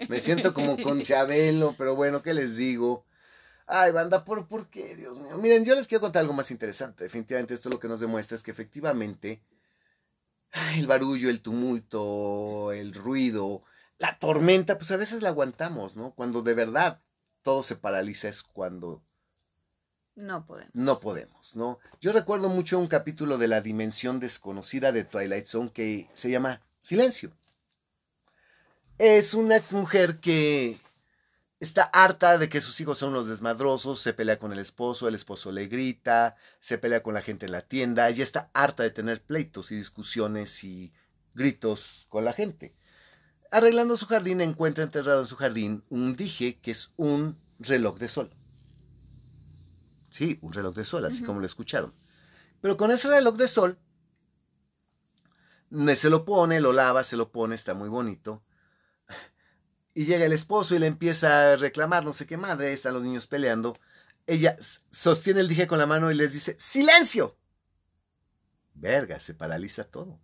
[0.09, 3.05] Me siento como con Chabelo, pero bueno, ¿qué les digo?
[3.65, 4.95] Ay, banda, ¿por, ¿por qué?
[4.95, 5.37] Dios mío.
[5.37, 7.05] Miren, yo les quiero contar algo más interesante.
[7.05, 9.41] Definitivamente esto lo que nos demuestra es que efectivamente
[10.75, 13.63] el barullo, el tumulto, el ruido,
[13.97, 16.11] la tormenta, pues a veces la aguantamos, ¿no?
[16.11, 17.01] Cuando de verdad
[17.41, 19.01] todo se paraliza es cuando...
[20.15, 20.75] No podemos.
[20.75, 21.79] No podemos, ¿no?
[21.99, 26.61] Yo recuerdo mucho un capítulo de la dimensión desconocida de Twilight Zone que se llama
[26.79, 27.31] Silencio.
[28.99, 30.77] Es una mujer que
[31.63, 35.15] está harta de que sus hijos son los desmadrosos, se pelea con el esposo, el
[35.15, 38.89] esposo le grita, se pelea con la gente en la tienda, ella está harta de
[38.89, 40.93] tener pleitos y discusiones y
[41.33, 42.75] gritos con la gente.
[43.49, 48.09] Arreglando su jardín, encuentra enterrado en su jardín un dije que es un reloj de
[48.09, 48.35] sol.
[50.09, 51.93] Sí, un reloj de sol, así como lo escucharon.
[52.61, 53.79] Pero con ese reloj de sol,
[55.95, 58.43] se lo pone, lo lava, se lo pone, está muy bonito
[59.93, 63.03] y llega el esposo y le empieza a reclamar no sé qué madre, están los
[63.03, 63.77] niños peleando.
[64.25, 64.57] Ella
[64.89, 67.37] sostiene el dije con la mano y les dice, ¡silencio!
[68.73, 70.19] Verga, se paraliza todo.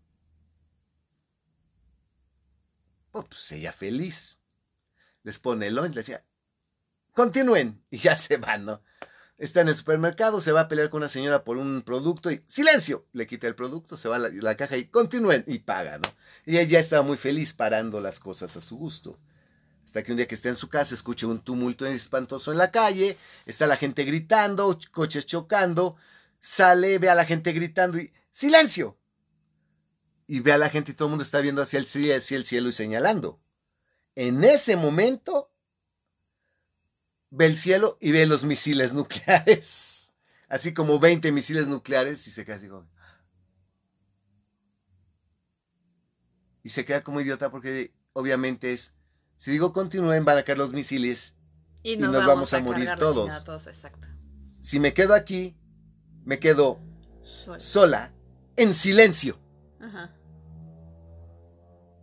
[3.12, 4.41] Oh, pues ella feliz.
[5.23, 6.23] Les pone el lunch, les decía,
[7.13, 7.84] continúen.
[7.91, 8.82] Y ya se van, ¿no?
[9.38, 12.43] Está en el supermercado, se va a pelear con una señora por un producto y
[12.47, 13.08] ¡silencio!
[13.13, 16.10] Le quita el producto, se va a la, la caja y continúen y paga, ¿no?
[16.45, 19.17] Y ella estaba muy feliz parando las cosas a su gusto.
[19.89, 22.69] Hasta que un día que está en su casa escucha un tumulto espantoso en la
[22.69, 25.95] calle, está la gente gritando, coches chocando,
[26.38, 28.99] sale, ve a la gente gritando y ¡silencio!
[30.28, 32.45] Y ve a la gente y todo el mundo está viendo hacia el cielo, el
[32.45, 33.41] cielo y señalando.
[34.13, 35.52] En ese momento
[37.32, 40.13] ve el cielo y ve los misiles nucleares.
[40.49, 42.88] Así como 20 misiles nucleares y se queda como...
[46.62, 48.93] Y se queda como idiota porque obviamente es
[49.39, 51.38] si digo continúen, van a caer los misiles
[51.82, 53.32] y nos, vamos, a, morir todos.
[54.60, 55.56] Si me quedo aquí,
[56.25, 56.82] me quedo
[57.23, 58.12] sola,
[58.58, 59.39] en silencio.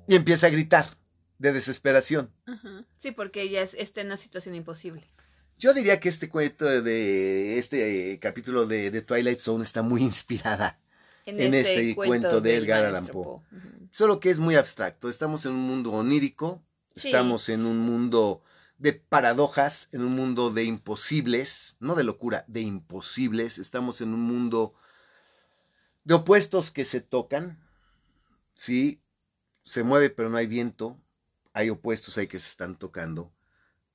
[0.09, 0.87] Y empieza a gritar
[1.37, 2.33] de desesperación.
[2.96, 5.07] Sí, porque ella está en una situación imposible.
[5.59, 10.81] Yo diría que este cuento de este capítulo de, Twilight Zone está muy inspirada
[11.27, 13.42] en, este, cuento, de Edgar Allan Poe.
[13.90, 15.11] Solo que es muy abstracto.
[15.11, 16.62] Estamos en un mundo onírico,
[16.96, 18.42] Estamos en un mundo
[18.78, 23.59] de paradojas, en un mundo de imposibles, no de locura, de imposibles.
[23.59, 24.74] Estamos en un mundo
[26.04, 27.62] de opuestos que se tocan,
[28.54, 29.02] ¿sí?
[29.62, 30.98] Se mueve pero no hay viento,
[31.52, 33.30] hay opuestos ahí que se están tocando.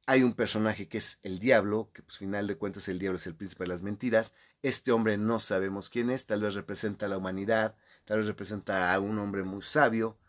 [0.05, 3.25] Hay un personaje que es el diablo, que pues final de cuentas el diablo es
[3.25, 4.31] el príncipe de las mentiras.
[4.61, 8.93] Este hombre no sabemos quién es, tal vez representa a la humanidad, tal vez representa
[8.93, 10.19] a un hombre muy sabio,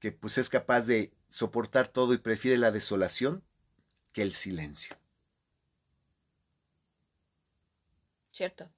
[0.00, 3.44] que pues es capaz de soportar todo y prefiere la desolación
[4.12, 4.96] que el silencio.
[8.32, 8.70] Cierto.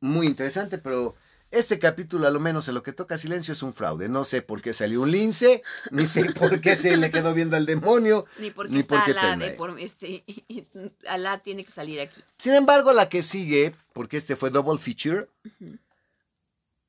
[0.00, 1.16] Muy interesante, pero
[1.50, 4.08] este capítulo, a lo menos en lo que toca silencio, es un fraude.
[4.08, 7.56] No sé por qué salió un lince, ni sé por qué se le quedó viendo
[7.56, 10.24] al demonio, ni por qué, está Alá, de por, este,
[11.08, 12.20] Alá tiene que salir aquí.
[12.38, 15.28] Sin embargo, la que sigue, porque este fue double feature,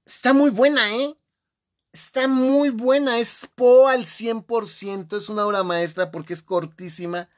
[0.06, 1.16] está muy buena, ¿eh?
[1.94, 7.30] Está muy buena, es Po al 100%, es una obra maestra porque es cortísima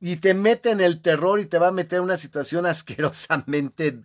[0.00, 4.00] y te mete en el terror y te va a meter en una situación asquerosamente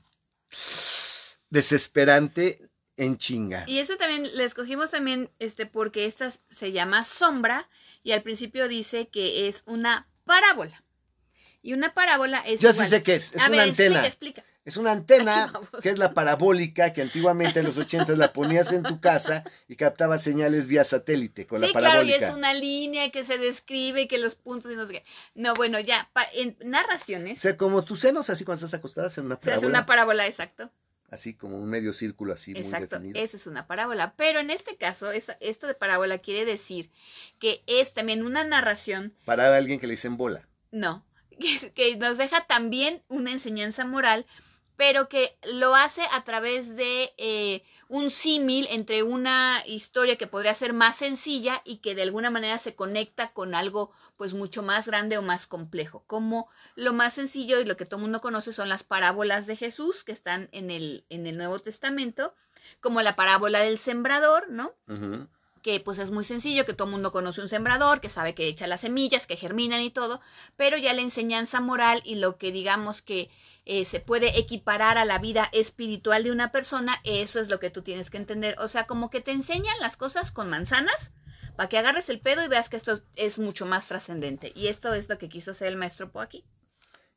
[1.49, 3.65] desesperante en chinga.
[3.67, 7.69] Y eso también le escogimos también este porque esta se llama Sombra
[8.03, 10.83] y al principio dice que es una parábola.
[11.63, 14.05] Y una parábola es Yo sí sé qué es, es una antena.
[14.05, 18.71] Explica, es una antena que es la parabólica que antiguamente en los 80 la ponías
[18.71, 22.17] en tu casa y captaba señales vía satélite con la parabólica.
[22.17, 25.05] Claro, y es una línea que se describe que los puntos y no sé qué.
[25.33, 27.39] No, bueno, ya, en narraciones.
[27.39, 29.65] O sea, como tus senos, así cuando estás acostada, en una parábola.
[29.65, 30.71] es una parábola, exacto.
[31.09, 33.19] Así como un medio círculo así muy definido.
[33.19, 34.13] Esa es una parábola.
[34.15, 36.91] Pero en este caso, esto de parábola quiere decir
[37.39, 39.13] que es también una narración.
[39.25, 40.47] Para alguien que le dicen bola.
[40.71, 41.03] No,
[41.39, 44.27] que, que nos deja también una enseñanza moral
[44.81, 50.55] pero que lo hace a través de eh, un símil entre una historia que podría
[50.55, 54.87] ser más sencilla y que de alguna manera se conecta con algo pues mucho más
[54.87, 56.03] grande o más complejo.
[56.07, 59.55] Como lo más sencillo y lo que todo el mundo conoce son las parábolas de
[59.55, 62.33] Jesús que están en el, en el Nuevo Testamento,
[62.79, 64.73] como la parábola del sembrador, ¿no?
[65.61, 68.47] Que pues es muy sencillo, que todo el mundo conoce un sembrador, que sabe que
[68.47, 70.21] echa las semillas, que germinan y todo,
[70.57, 73.29] pero ya la enseñanza moral y lo que digamos que
[73.65, 77.69] eh, se puede equiparar a la vida espiritual de una persona, eso es lo que
[77.69, 78.55] tú tienes que entender.
[78.59, 81.11] O sea, como que te enseñan las cosas con manzanas
[81.55, 84.51] para que agarres el pedo y veas que esto es mucho más trascendente.
[84.55, 86.43] Y esto es lo que quiso hacer el maestro Po aquí.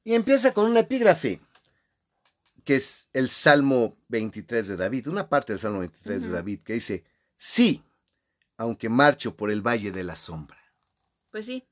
[0.04, 1.40] Y empieza con una epígrafe,
[2.64, 6.74] que es el Salmo 23 de David, una parte del Salmo 23 de David, que
[6.74, 7.04] dice,
[7.38, 7.82] sí,
[8.56, 10.58] aunque marcho por el valle de la sombra.
[11.30, 11.66] Pues sí.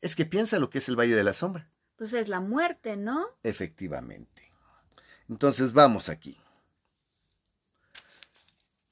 [0.00, 1.70] Es que piensa lo que es el valle de la sombra.
[1.96, 3.26] Pues es la muerte, ¿no?
[3.42, 4.52] Efectivamente.
[5.28, 6.36] Entonces vamos aquí.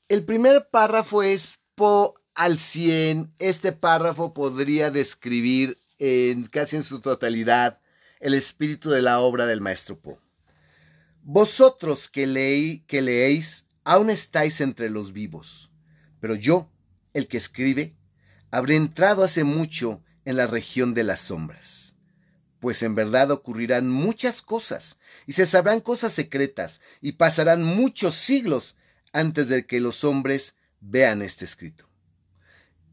[0.08, 3.34] El primer párrafo es Po al 100.
[3.38, 7.80] Este párrafo podría describir en casi en su totalidad
[8.20, 10.18] el espíritu de la obra del maestro Poe.
[11.22, 15.70] Vosotros que, leí, que leéis aún estáis entre los vivos,
[16.20, 16.70] pero yo,
[17.14, 17.96] el que escribe,
[18.50, 21.94] habré entrado hace mucho en la región de las sombras.
[22.58, 28.76] Pues en verdad ocurrirán muchas cosas, y se sabrán cosas secretas, y pasarán muchos siglos
[29.12, 31.88] antes de que los hombres vean este escrito.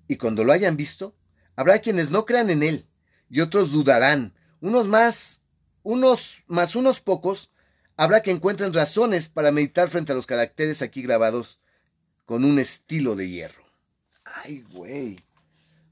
[0.08, 1.16] Y cuando lo hayan visto,
[1.56, 2.88] habrá quienes no crean en él,
[3.30, 5.42] y otros dudarán, unos más,
[5.84, 7.52] unos más unos pocos,
[7.98, 11.60] habrá que encuentren razones para meditar frente a los caracteres aquí grabados
[12.26, 13.67] con un estilo de hierro.
[14.48, 15.20] Ay, güey.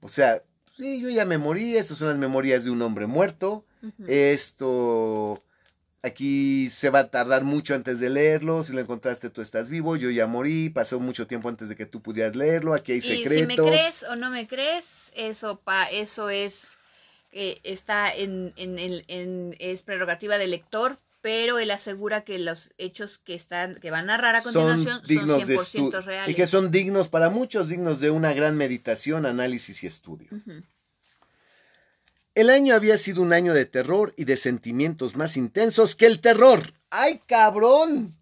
[0.01, 0.41] O sea,
[0.77, 3.65] sí, yo ya me morí, estas son las memorias de un hombre muerto.
[4.07, 5.43] Esto
[6.01, 8.63] aquí se va a tardar mucho antes de leerlo.
[8.63, 9.95] Si lo encontraste, tú estás vivo.
[9.97, 10.69] Yo ya morí.
[10.69, 12.73] Pasó mucho tiempo antes de que tú pudieras leerlo.
[12.73, 13.55] Aquí hay secretos.
[13.55, 16.75] si me crees o no me crees, eso, pa, eso es
[17.37, 23.17] eh, está en, en, en, es prerrogativa del lector, pero él asegura que los hechos
[23.17, 26.29] que están que va a narrar a continuación son, dignos 100% reales.
[26.29, 30.29] Y que son dignos para muchos, dignos de una gran meditación, análisis y estudio.
[32.35, 36.21] El año había sido un año de terror y de sentimientos más intensos que el
[36.21, 36.75] terror.
[36.91, 38.15] ¡Ay, cabrón!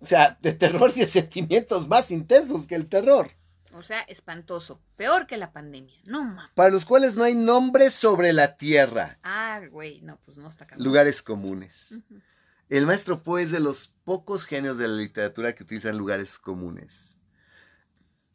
[0.00, 3.32] O sea, de terror y de sentimientos más intensos que el terror.
[3.74, 4.80] O sea, espantoso.
[4.96, 5.98] Peor que la pandemia.
[6.04, 6.50] No mames.
[6.54, 9.18] Para los cuales no hay nombres sobre la tierra.
[9.22, 10.86] Ah, güey, no, pues no está cabrón.
[10.86, 11.94] Lugares comunes.
[12.68, 17.18] El maestro Poe es de los pocos genios de la literatura que utilizan lugares comunes.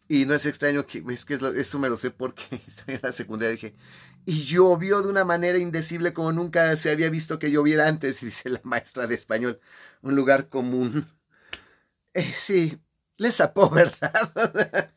[0.07, 3.11] Y no es extraño que, es que eso me lo sé porque estaba en la
[3.11, 3.75] secundaria dije,
[4.25, 8.49] y llovió de una manera indecible como nunca se había visto que lloviera antes, dice
[8.49, 9.59] la maestra de español,
[10.01, 11.11] un lugar común.
[12.13, 12.81] Eh, sí,
[13.17, 14.91] les sapó, ¿verdad?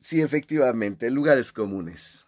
[0.00, 2.26] Sí, efectivamente, lugares comunes.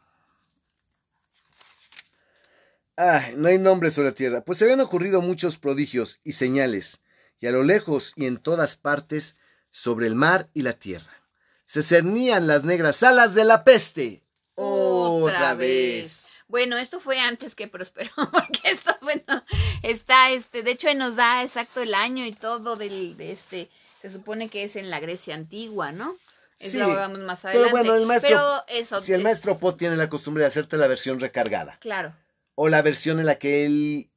[2.97, 7.01] Ah, no hay nombres sobre la tierra, pues se habían ocurrido muchos prodigios y señales,
[7.39, 9.37] y a lo lejos y en todas partes,
[9.71, 11.23] sobre el mar y la tierra.
[11.65, 14.25] Se cernían las negras alas de la peste.
[14.57, 16.31] Otra, vez.
[16.49, 19.45] Bueno, esto fue antes que prosperó, porque esto, bueno,
[19.83, 23.71] está, este, de hecho nos da exacto el año y todo del, de este,
[24.03, 26.17] se supone que es en la Grecia antigua, ¿no?
[26.59, 27.71] Sí, vamos más adelante.
[27.71, 30.87] Pero bueno, el maestro, eso, si el maestro Pot tiene la costumbre de hacerte la
[30.87, 31.79] versión recargada.
[31.81, 32.15] Claro.
[32.55, 34.11] O la versión en la que él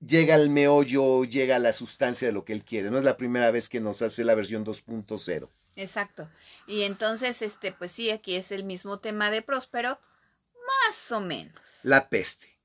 [0.00, 2.90] llega al meollo, llega a la sustancia de lo que él quiere.
[2.90, 5.48] No es la primera vez que nos hace la versión 2.0.
[5.76, 6.28] Exacto.
[6.66, 9.98] Y entonces, este, pues sí, aquí es el mismo tema de Próspero,
[10.88, 11.54] más o menos.
[11.82, 12.58] La peste.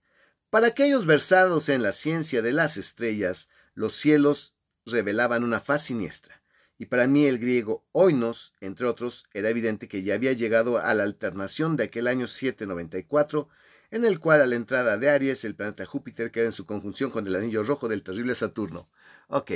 [0.49, 4.53] Para aquellos versados en la ciencia de las estrellas, los cielos
[4.85, 6.41] revelaban una faz siniestra
[6.77, 10.93] y para mí el griego oinos, entre otros, era evidente que ya había llegado a
[10.93, 13.47] la alternación de aquel año 794,
[13.91, 17.11] en el cual a la entrada de Aries el planeta Júpiter queda en su conjunción
[17.11, 18.89] con el anillo rojo del terrible Saturno.
[19.27, 19.51] Ok,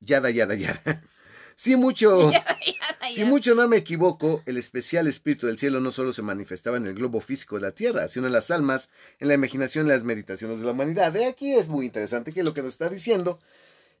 [0.00, 1.02] yada, yada, yada.
[1.56, 2.30] Si mucho,
[3.14, 6.86] si mucho no me equivoco, el especial espíritu del cielo no solo se manifestaba en
[6.86, 10.02] el globo físico de la Tierra, sino en las almas, en la imaginación y las
[10.02, 11.12] meditaciones de la humanidad.
[11.12, 13.40] De aquí es muy interesante que lo que nos está diciendo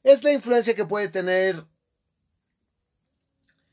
[0.04, 1.66] es la influencia que puede tener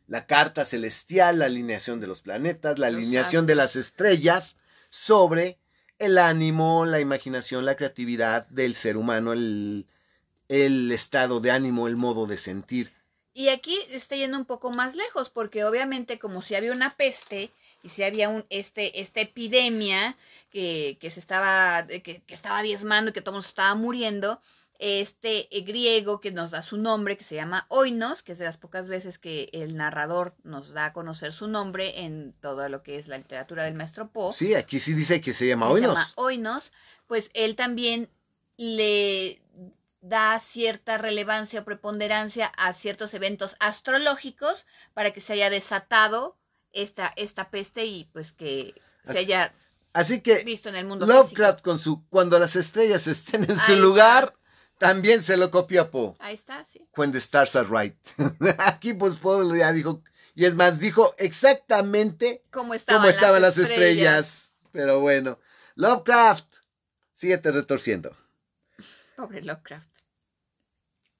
[0.08, 4.56] la carta celestial, la alineación de los planetas, la alineación de las estrellas
[4.90, 5.58] sobre
[6.00, 9.86] el ánimo, la imaginación, la creatividad del ser humano, el,
[10.48, 12.94] el estado de ánimo, el modo de sentir.
[13.34, 17.52] Y aquí está yendo un poco más lejos, porque obviamente como si había una peste
[17.84, 20.18] y si había un, este, esta epidemia
[20.52, 24.42] que, que se estaba, que, que estaba diezmando y que todos estaba muriendo,
[24.80, 28.46] este eh, griego que nos da su nombre, que se llama Oinos, que es de
[28.46, 32.84] las pocas veces que el narrador nos da a conocer su nombre en todo lo
[32.84, 34.34] que es la literatura del maestro Poe.
[34.34, 35.92] Sí, aquí sí dice que se llama Oinos.
[35.92, 36.72] Se llama Oinos,
[37.08, 38.10] pues él también
[38.58, 39.42] le
[40.02, 46.38] da cierta relevancia o preponderancia a ciertos eventos astrológicos para que se haya desatado
[46.72, 49.54] esta, esta peste y pues que se haya
[49.94, 53.76] Así que visto en el mundo Lovecraft con su cuando las estrellas estén en su
[53.78, 54.36] lugar,
[54.78, 56.16] también se lo copió a Poe.
[56.20, 56.88] Ahí está, sí.
[56.96, 57.96] When the stars are right.
[58.60, 60.04] Aquí pues Poe ya dijo,
[60.36, 64.54] y es más, dijo exactamente cómo estaban, las, estrellas.
[64.72, 65.40] Pero bueno,
[65.76, 66.58] Lovecraft,
[67.14, 68.16] síguete retorciendo.
[69.16, 69.90] Pobre Lovecraft.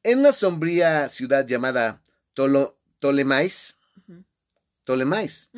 [0.04, 2.02] En una sombría ciudad llamada
[2.34, 3.78] Tolo, Tolemais,
[4.84, 5.52] Tolemais,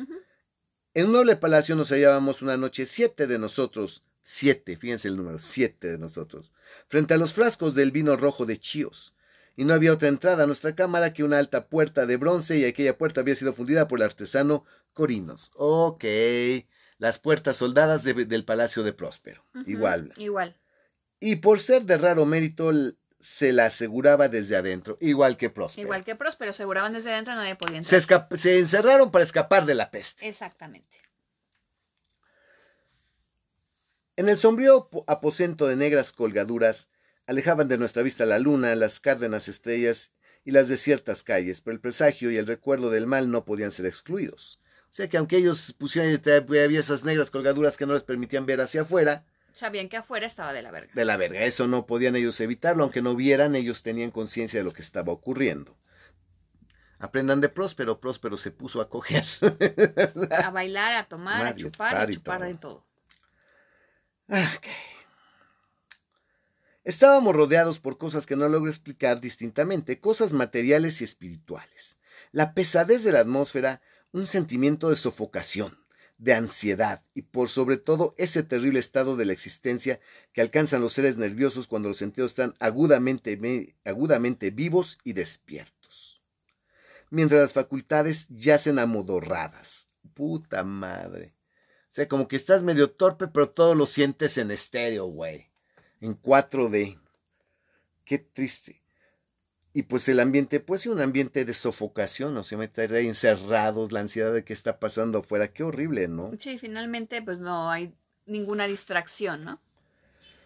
[0.94, 5.38] en un noble palacio nos hallábamos una noche siete de nosotros, siete, fíjense el número,
[5.38, 6.52] siete de nosotros,
[6.86, 9.14] frente a los frascos del vino rojo de Chios.
[9.56, 12.64] Y no había otra entrada a nuestra cámara que una alta puerta de bronce y
[12.64, 15.50] aquella puerta había sido fundida por el artesano Corinos.
[15.54, 16.04] Ok,
[16.98, 19.44] las puertas soldadas de- del palacio de Próspero.
[19.66, 20.12] Igual.
[20.16, 20.56] Igual.
[21.18, 22.70] Y por ser de raro mérito,
[23.18, 25.86] se la aseguraba desde adentro, igual que Próspero.
[25.86, 28.28] Igual que Próspero, aseguraban desde adentro nadie podía se, entrar.
[28.30, 30.26] escap- se encerraron para escapar de la peste.
[30.26, 30.98] Exactamente.
[34.20, 36.90] En el sombrío po- aposento de negras colgaduras,
[37.26, 40.12] alejaban de nuestra vista la luna, las cárdenas estrellas
[40.44, 43.86] y las desiertas calles, pero el presagio y el recuerdo del mal no podían ser
[43.86, 44.60] excluidos.
[44.82, 48.60] O sea que aunque ellos pusieran, había esas negras colgaduras que no les permitían ver
[48.60, 50.92] hacia afuera, Sabían que afuera estaba de la verga.
[50.94, 54.64] de la verga, eso no podían ellos evitarlo, aunque no vieran, ellos tenían conciencia de
[54.64, 55.78] lo que estaba ocurriendo.
[56.98, 59.24] Aprendan de Próspero, Próspero se puso a coger.
[60.44, 62.48] A bailar, a tomar, a chupar, a chupar todo.
[62.48, 62.89] de todo.
[66.84, 71.98] Estábamos rodeados por cosas que no logro explicar distintamente, cosas materiales y espirituales.
[72.32, 75.78] La pesadez de la atmósfera, un sentimiento de sofocación,
[76.18, 80.00] de ansiedad y por sobre todo ese terrible estado de la existencia
[80.32, 86.22] que alcanzan los seres nerviosos cuando los sentidos están agudamente, me- agudamente vivos y despiertos.
[87.10, 89.88] Mientras las facultades yacen amodorradas.
[90.14, 91.34] Puta madre.
[91.90, 95.50] O sea, como que estás medio torpe, pero todo lo sientes en estéreo, güey.
[96.00, 97.00] En 4D.
[98.04, 98.80] Qué triste.
[99.72, 103.08] Y pues el ambiente, pues sí, un ambiente de sofocación, o sea, me estar ahí
[103.08, 105.52] encerrados, la ansiedad de qué está pasando afuera.
[105.52, 106.30] Qué horrible, ¿no?
[106.38, 107.92] Sí, finalmente pues no hay
[108.24, 109.60] ninguna distracción, ¿no?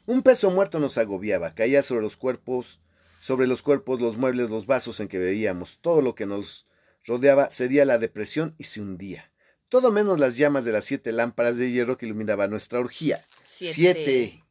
[0.06, 2.80] Un peso muerto nos agobiaba, caía sobre los cuerpos,
[3.20, 5.78] sobre los cuerpos, los muebles, los vasos en que veíamos.
[5.82, 6.66] Todo lo que nos
[7.04, 9.30] rodeaba cedía la depresión y se hundía.
[9.74, 13.26] Todo menos las llamas de las siete lámparas de hierro que iluminaban nuestra orgía.
[13.44, 14.44] Siete.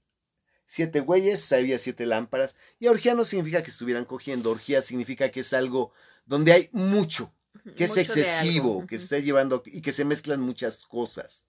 [0.65, 2.57] Siete güeyes, había siete lámparas.
[2.77, 4.51] Y orgía no significa que estuvieran cogiendo.
[4.51, 5.93] Orgía significa que es algo
[6.25, 7.33] donde hay mucho,
[7.77, 9.03] que es Mucho excesivo, que Ujú.
[9.05, 11.45] está llevando y que se mezclan muchas cosas.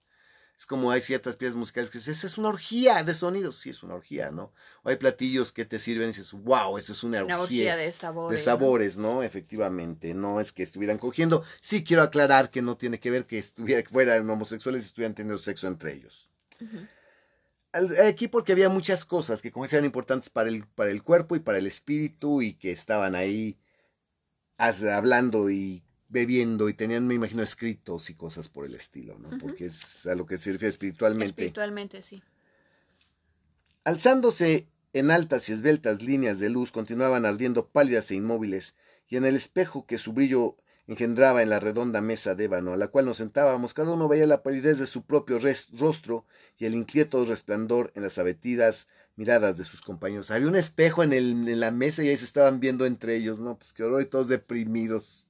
[0.57, 3.57] Es como hay ciertas piezas musicales que dices, esa es una orgía de sonidos.
[3.57, 4.53] Sí, es una orgía, ¿no?
[4.83, 7.35] O hay platillos que te sirven y dices, wow, esa es una orgía.
[7.35, 8.39] Una orgía de de sabores.
[8.39, 8.43] ¿no?
[8.45, 9.23] sabores, ¿no?
[9.23, 11.43] Efectivamente, no es que estuvieran cogiendo.
[11.59, 15.13] Sí quiero aclarar que no tiene que ver que estuviera, que fueran homosexuales y estuvieran
[15.13, 16.29] teniendo sexo entre ellos.
[18.07, 21.39] Aquí porque había muchas cosas que como eran importantes para el, para el cuerpo y
[21.39, 23.57] para el espíritu y que estaban ahí
[24.57, 25.84] hablando y
[26.15, 29.37] bebiendo y tenían, me imagino, escritos y cosas por el estilo, ¿no?
[29.37, 31.41] Porque es a lo que se refiere espiritualmente.
[31.41, 32.23] Espiritualmente, sí.
[33.83, 38.75] Alzándose en altas y esbeltas líneas de luz continuaban ardiendo pálidas e inmóviles,
[39.09, 40.55] y en el espejo que su brillo
[40.87, 44.25] engendraba en la redonda mesa de ébano a la cual nos sentábamos, cada uno veía
[44.25, 45.37] la palidez de su propio
[45.73, 46.25] rostro
[46.57, 48.87] y el inquieto resplandor en las abatidas
[49.17, 50.31] miradas de sus compañeros.
[50.31, 53.41] Había un espejo en, el, en la mesa y ahí se estaban viendo entre ellos,
[53.41, 53.57] ¿no?
[53.57, 55.24] Pues qué horror y todos deprimidos.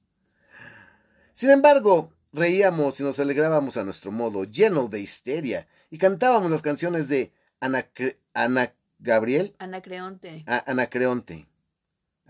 [1.36, 6.62] Sin embargo, reíamos y nos alegrábamos a nuestro modo, lleno de histeria, y cantábamos las
[6.62, 7.30] canciones de
[7.60, 10.42] Ana, Cre- Ana Gabriel, Anacreonte.
[10.46, 11.46] a- Anacreonte.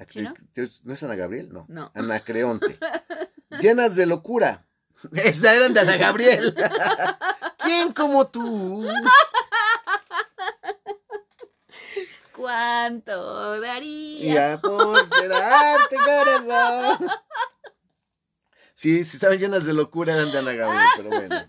[0.08, 0.34] ¿Sí, no?
[0.82, 1.52] ¿No es Ana Gabriel?
[1.52, 1.66] No.
[1.68, 1.92] No.
[1.94, 2.80] Anacreonte.
[3.60, 4.66] Llenas de locura.
[5.12, 6.52] Esta eran de Ana Gabriel.
[7.58, 8.88] ¿Quién como tú?
[12.34, 14.34] ¿Cuánto daría?
[14.34, 17.08] Ya por darte corazón.
[18.76, 21.48] Sí, sí estaban llenas de locura, eran de Ana Gabriel, pero bueno.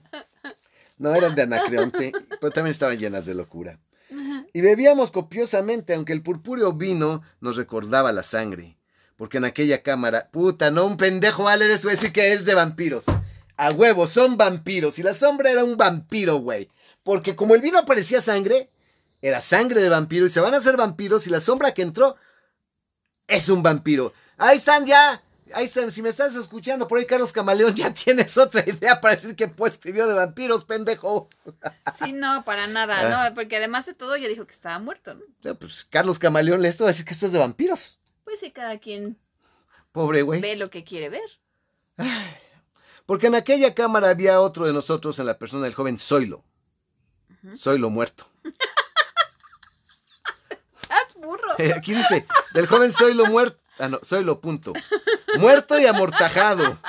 [0.97, 3.80] No eran de Anacreonte, pero también estaban llenas de locura.
[4.53, 8.78] Y bebíamos copiosamente, aunque el purpúreo vino nos recordaba la sangre.
[9.17, 12.13] Porque en aquella cámara, puta, no, un pendejo va a leer eso, va a decir
[12.13, 13.03] que es de vampiros.
[13.57, 14.97] A huevo, son vampiros.
[14.97, 16.69] Y la sombra era un vampiro, güey.
[17.03, 18.69] Porque como el vino parecía sangre,
[19.21, 22.15] era sangre de vampiro y se van a hacer vampiros y la sombra que entró
[23.28, 24.13] es un vampiro.
[24.38, 25.23] Ahí están ya.
[25.54, 25.91] Ahí están.
[25.91, 29.48] Si me estás escuchando por ahí, Carlos Camaleón, ya tienes otra idea para decir que
[29.48, 31.30] pues escribió de vampiros, pendejo.
[32.04, 33.30] Sí, no, para nada, Ah.
[33.30, 35.22] no, porque además de todo ya dijo que estaba muerto, ¿no?
[35.43, 38.00] No, pues Carlos Camaleón le esto va a decir que esto es de vampiros.
[38.24, 39.18] Pues sí, cada quien
[39.91, 40.41] Pobre güey.
[40.41, 41.30] ve lo que quiere ver.
[43.06, 46.43] Porque en aquella cámara había otro de nosotros en la persona del joven Zoilo.
[47.56, 48.30] Zoilo muerto.
[50.89, 51.54] ¡Haz burro!
[51.58, 53.60] Eh, Aquí dice, del joven Zoilo muerto.
[53.80, 54.73] Ah, no, Zoilo, punto.
[55.38, 56.80] Muerto y amortajado.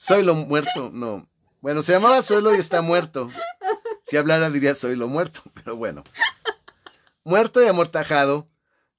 [0.00, 1.28] Zoilo muerto, no.
[1.60, 3.30] Bueno, se llamaba Zoilo y está muerto.
[4.04, 6.04] Si hablara diría Zoilo muerto, pero bueno.
[7.24, 8.48] Muerto y amortajado,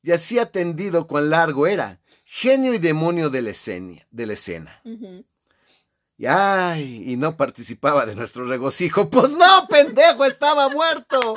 [0.04, 4.02] y así atendido cuán largo era, genio y demonio de la escena.
[4.12, 4.82] De la escena.
[6.16, 9.10] Y ay, y no participaba de nuestro regocijo.
[9.10, 11.36] Pues no, pendejo, estaba muerto.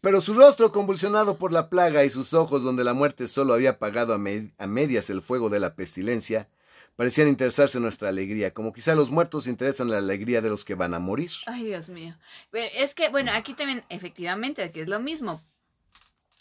[0.00, 3.70] Pero, su rostro convulsionado por la plaga y sus ojos donde la muerte solo había
[3.70, 6.48] apagado a, me- a medias el fuego de la pestilencia,
[6.94, 10.76] parecían interesarse en nuestra alegría, como quizá los muertos interesan la alegría de los que
[10.76, 11.30] van a morir.
[11.46, 12.14] Ay, Dios mío.
[12.52, 15.42] Es que, bueno, aquí también, efectivamente, aquí es lo mismo.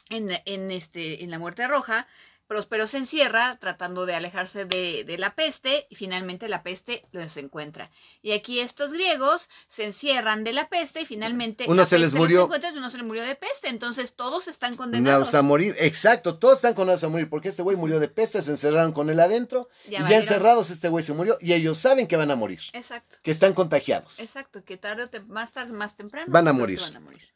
[0.09, 2.07] En, en, este, en la muerte roja,
[2.47, 7.35] Próspero se encierra tratando de alejarse de, de la peste y finalmente la peste los
[7.37, 7.89] encuentra.
[8.21, 12.07] Y aquí estos griegos se encierran de la peste y finalmente Uno la se les
[12.09, 12.43] peste murió.
[12.43, 13.67] encuentra y uno se le murió de peste.
[13.69, 15.33] Entonces todos están condenados.
[15.33, 15.75] A morir.
[15.79, 19.09] Exacto, todos están condenados a morir, porque este güey murió de peste, se encerraron con
[19.09, 22.29] él adentro, Ya y ya encerrados este güey se murió, y ellos saben que van
[22.31, 23.17] a morir, Exacto.
[23.23, 24.19] que están contagiados.
[24.19, 26.27] Exacto, que tarde o más tarde, más temprano.
[26.31, 26.79] Van a morir.
[26.79, 27.33] van a morir.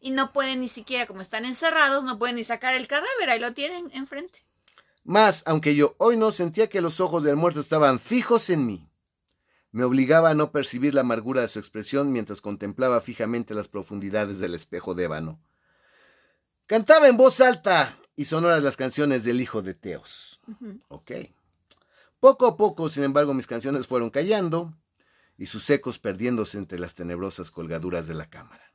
[0.00, 3.38] Y no pueden ni siquiera, como están encerrados, no pueden ni sacar el cadáver, ahí
[3.40, 4.44] lo tienen enfrente.
[5.04, 8.88] Mas, aunque yo hoy no sentía que los ojos del muerto estaban fijos en mí,
[9.72, 14.38] me obligaba a no percibir la amargura de su expresión mientras contemplaba fijamente las profundidades
[14.38, 15.40] del espejo de ébano.
[16.66, 20.40] Cantaba en voz alta y sonoras las canciones del hijo de Teos.
[20.88, 21.12] Ok.
[22.20, 24.74] Poco a poco, sin embargo, mis canciones fueron callando
[25.38, 28.72] y sus ecos perdiéndose entre las tenebrosas colgaduras de la cámara.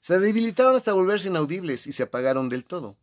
[0.00, 2.96] Se debilitaron hasta volverse inaudibles y se apagaron del todo.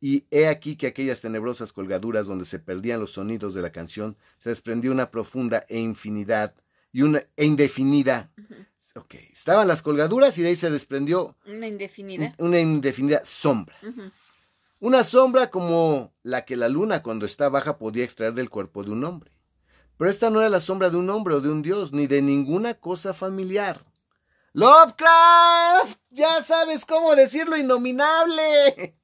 [0.00, 4.16] Y he aquí que aquellas tenebrosas colgaduras donde se perdían los sonidos de la canción
[4.38, 6.54] se desprendió una profunda e infinidad
[6.92, 8.30] y una e indefinida.
[8.94, 12.34] Ok, estaban las colgaduras y de ahí se desprendió Una indefinida.
[12.38, 13.76] una indefinida sombra.
[14.80, 18.90] Una sombra como la que la luna cuando está baja podía extraer del cuerpo de
[18.92, 19.32] un hombre.
[19.96, 22.22] Pero esta no era la sombra de un hombre o de un dios, ni de
[22.22, 23.84] ninguna cosa familiar.
[24.52, 28.96] Lovecraft, ya sabes cómo decirlo innominable.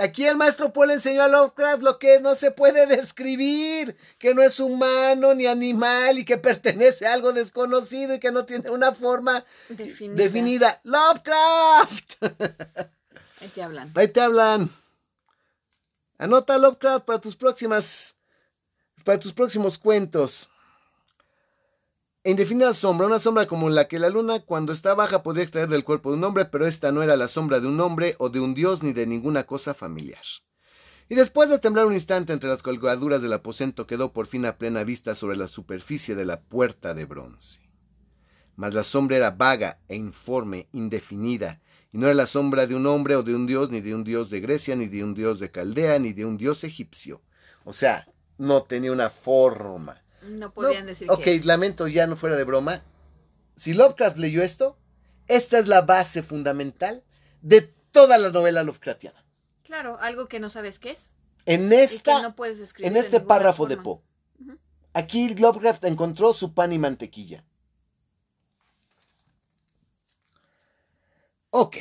[0.00, 4.42] Aquí el maestro Paul enseñó a Lovecraft lo que no se puede describir, que no
[4.42, 8.92] es humano ni animal y que pertenece a algo desconocido y que no tiene una
[8.92, 10.22] forma Definida.
[10.22, 10.80] definida.
[10.84, 12.12] Lovecraft.
[13.40, 13.92] Ahí te hablan.
[13.94, 14.70] Ahí te hablan.
[16.18, 18.16] Anota Lovecraft para tus próximas.
[19.04, 20.48] para tus próximos cuentos.
[22.26, 25.84] Indefinida sombra, una sombra como la que la luna cuando está baja podría extraer del
[25.84, 28.40] cuerpo de un hombre, pero esta no era la sombra de un hombre o de
[28.40, 30.24] un dios ni de ninguna cosa familiar.
[31.08, 34.58] Y después de temblar un instante entre las colgaduras del aposento quedó por fin a
[34.58, 37.60] plena vista sobre la superficie de la puerta de bronce.
[38.56, 41.60] Mas la sombra era vaga e informe, indefinida,
[41.92, 44.02] y no era la sombra de un hombre o de un dios, ni de un
[44.02, 47.22] dios de Grecia, ni de un dios de Caldea, ni de un dios egipcio.
[47.62, 50.02] O sea, no tenía una forma.
[50.26, 52.82] No podían No, decir Ok, que lamento ya no fuera de broma.
[53.56, 54.78] Si Lovecraft leyó esto,
[55.28, 57.04] esta es la base fundamental
[57.42, 59.24] de toda la novela Lovecraftiana.
[59.62, 61.12] Claro, algo que no sabes qué es.
[61.46, 62.34] En esta, no
[62.78, 63.76] en este párrafo de.
[63.76, 64.00] Poe,
[64.92, 67.44] aquí Lovecraft encontró su pan y mantequilla.
[71.50, 71.76] Ok.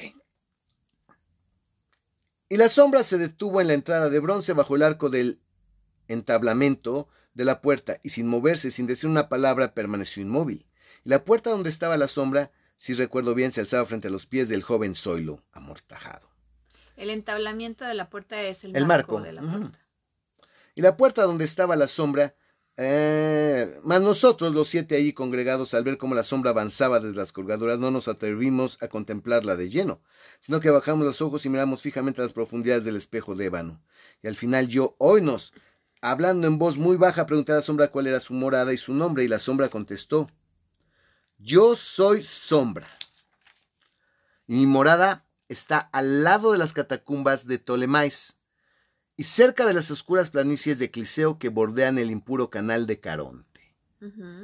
[2.47, 5.41] Y la sombra se detuvo en la entrada de bronce bajo el arco del
[6.07, 10.65] entablamento de la puerta y sin moverse, sin decir una palabra, permaneció inmóvil.
[11.03, 14.25] Y la puerta donde estaba la sombra, si recuerdo bien, se alzaba frente a los
[14.25, 16.29] pies del joven Zoilo, amortajado.
[16.95, 19.79] El entablamiento de la puerta es el, El marco, marco, de la puerta.
[20.75, 22.35] Y la puerta donde estaba la sombra,
[22.77, 27.33] eh, más nosotros los siete allí congregados, al ver cómo la sombra avanzaba desde las
[27.33, 30.01] colgaduras, no nos atrevimos a contemplarla de lleno,
[30.39, 33.81] sino que bajamos los ojos y miramos fijamente a las profundidades del espejo de ébano.
[34.23, 35.53] Y al final yo, oínos,
[36.11, 38.93] hablando en voz muy baja, pregunté a la sombra cuál era su morada y su
[38.93, 40.29] nombre, y la sombra contestó,
[41.37, 42.87] yo soy sombra.
[44.47, 48.37] Y mi morada está al lado de las catacumbas de Ptolemaís
[49.17, 53.55] y cerca de las oscuras planicies de Cliseo que bordean el impuro canal de Caronte.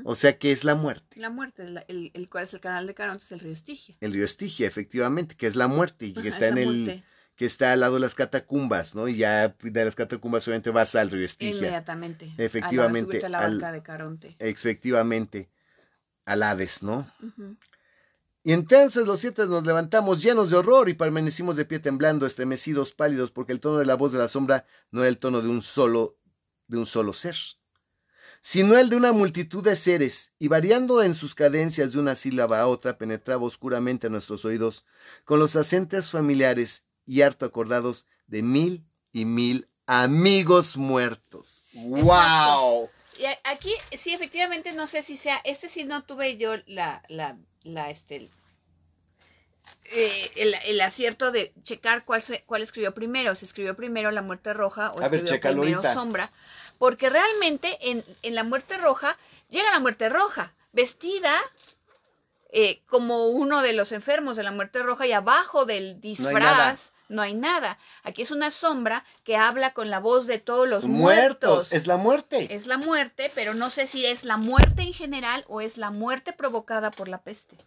[0.06, 1.20] O sea que es la muerte.
[1.20, 3.96] La muerte, el, el cual es el canal de Caronte, es el río Estigia.
[4.02, 7.04] El río Estigia, efectivamente, que es la muerte y que Ajá, está es en el.
[7.42, 9.08] Que está al lado de las catacumbas, ¿no?
[9.08, 11.56] Y ya de las catacumbas obviamente vas al río Estigia.
[11.58, 12.32] Inmediatamente.
[12.38, 14.36] Efectivamente, A la, la al- de Caronte.
[14.38, 15.50] Efectivamente,
[16.24, 17.12] al Hades, ¿no?
[18.44, 22.94] Y entonces los siete nos levantamos llenos de horror y permanecimos de pie temblando, estremecidos,
[22.94, 25.50] pálidos, porque el tono de la voz de la sombra no era el tono de
[25.50, 26.20] un solo,
[26.68, 27.36] de un solo ser,
[28.40, 32.60] sino el de una multitud de seres, y variando en sus cadencias de una sílaba
[32.60, 34.86] a otra, penetraba oscuramente en nuestros oídos,
[35.26, 41.68] con los acentos familiares y harto acordados de mil y mil amigos muertos.
[41.74, 42.90] ¡Wow!
[43.20, 47.38] Y aquí, sí, efectivamente, no sé si sea, este sí no tuve yo la, la,
[47.64, 48.30] la, este,
[49.86, 54.54] eh, el, el acierto de checar cuál, cuál escribió primero, si escribió primero La Muerte
[54.54, 55.94] Roja o A ver, escribió chécalo primero ahorita.
[55.94, 56.32] Sombra,
[56.78, 59.18] porque realmente en, en La Muerte Roja
[59.50, 61.36] llega La Muerte Roja, vestida
[62.52, 67.22] eh, como uno de los enfermos de la muerte roja y abajo del disfraz no
[67.22, 67.78] hay nada.
[68.04, 71.72] Aquí es una sombra que habla con la voz de todos los muertos.
[71.72, 72.54] Es la muerte.
[72.54, 75.92] Es la muerte, pero no sé si es la muerte en general o es la
[75.92, 77.58] muerte provocada por la peste.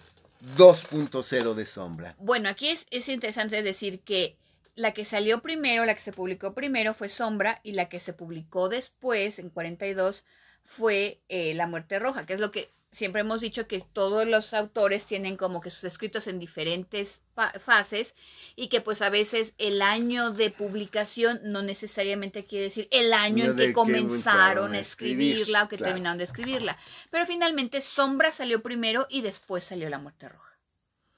[0.55, 2.13] 2.0 de Sombra.
[2.19, 4.37] Bueno, aquí es, es interesante decir que
[4.75, 8.13] la que salió primero, la que se publicó primero fue Sombra y la que se
[8.13, 10.23] publicó después, en 42,
[10.63, 14.53] fue eh, La Muerte Roja, que es lo que siempre hemos dicho que todos los
[14.53, 17.19] autores tienen como que sus escritos en diferentes
[17.59, 18.15] fases
[18.55, 23.45] y que pues a veces el año de publicación no necesariamente quiere decir el año
[23.45, 26.77] en que comenzaron a escribirla o que terminaron de escribirla.
[27.11, 30.57] Pero finalmente Sombra salió primero y después salió La Muerte Roja.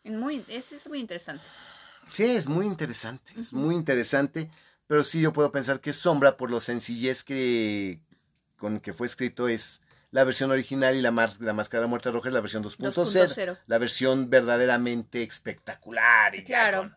[0.03, 1.43] Es muy, es, es muy interesante.
[2.13, 4.49] Sí, es muy interesante, es muy interesante,
[4.87, 7.99] pero sí yo puedo pensar que Sombra, por lo sencillez que
[8.57, 9.81] con que fue escrito, es
[10.11, 13.59] la versión original y la, la Máscara de la Muerte Roja es la versión 2.0,
[13.67, 16.33] la versión verdaderamente espectacular.
[16.35, 16.91] Y claro.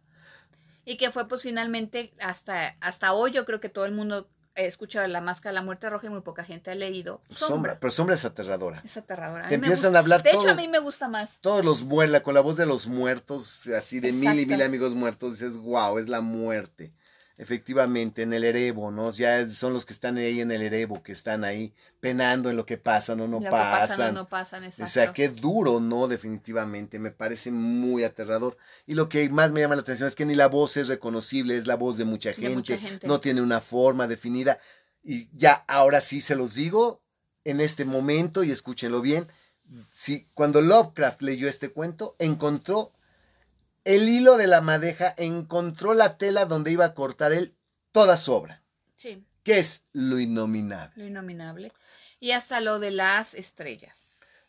[0.85, 4.67] Y que fue pues finalmente hasta, hasta hoy yo creo que todo el mundo he
[4.67, 7.21] escuchado La Máscara de la Muerte Roja y muy poca gente ha leído.
[7.31, 7.79] Sombra.
[7.81, 8.83] pero Sombra es aterradora.
[8.85, 9.49] Es aterradora.
[9.49, 11.39] Te empiezan a hablar De hecho, a mí me gusta más.
[11.41, 14.95] Todos los vuela con la voz de los muertos, así de mil y mil amigos
[14.95, 15.39] muertos.
[15.39, 16.93] Dices, wow, es la muerte
[17.41, 19.11] efectivamente en el Erebo, ¿no?
[19.13, 22.67] Ya son los que están ahí en el Erebo, que están ahí penando en lo
[22.67, 24.15] que pasan o no pasan.
[24.15, 24.85] no pasan, exacto.
[24.85, 26.07] O sea, qué duro, ¿no?
[26.07, 28.59] Definitivamente, me parece muy aterrador.
[28.87, 31.57] Y lo que más me llama la atención es que ni la voz es reconocible,
[31.57, 33.07] es la voz de mucha gente, mucha gente.
[33.07, 34.59] no tiene una forma definida.
[35.03, 37.01] Y ya, ahora sí se los digo,
[37.45, 39.29] en este momento, y escúchenlo bien,
[39.91, 42.93] si, cuando Lovecraft leyó este cuento, encontró
[43.85, 47.57] el hilo de la madeja encontró la tela donde iba a cortar él
[47.93, 48.63] toda su obra.
[48.97, 49.25] Sí.
[49.43, 50.95] Que es lo innominable.
[50.97, 51.73] Lo innominable.
[52.19, 53.99] Y hasta lo de las estrellas.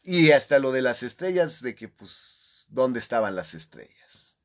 [0.04, 4.36] Y hasta lo de las estrellas, de que, pues, ¿dónde estaban las estrellas?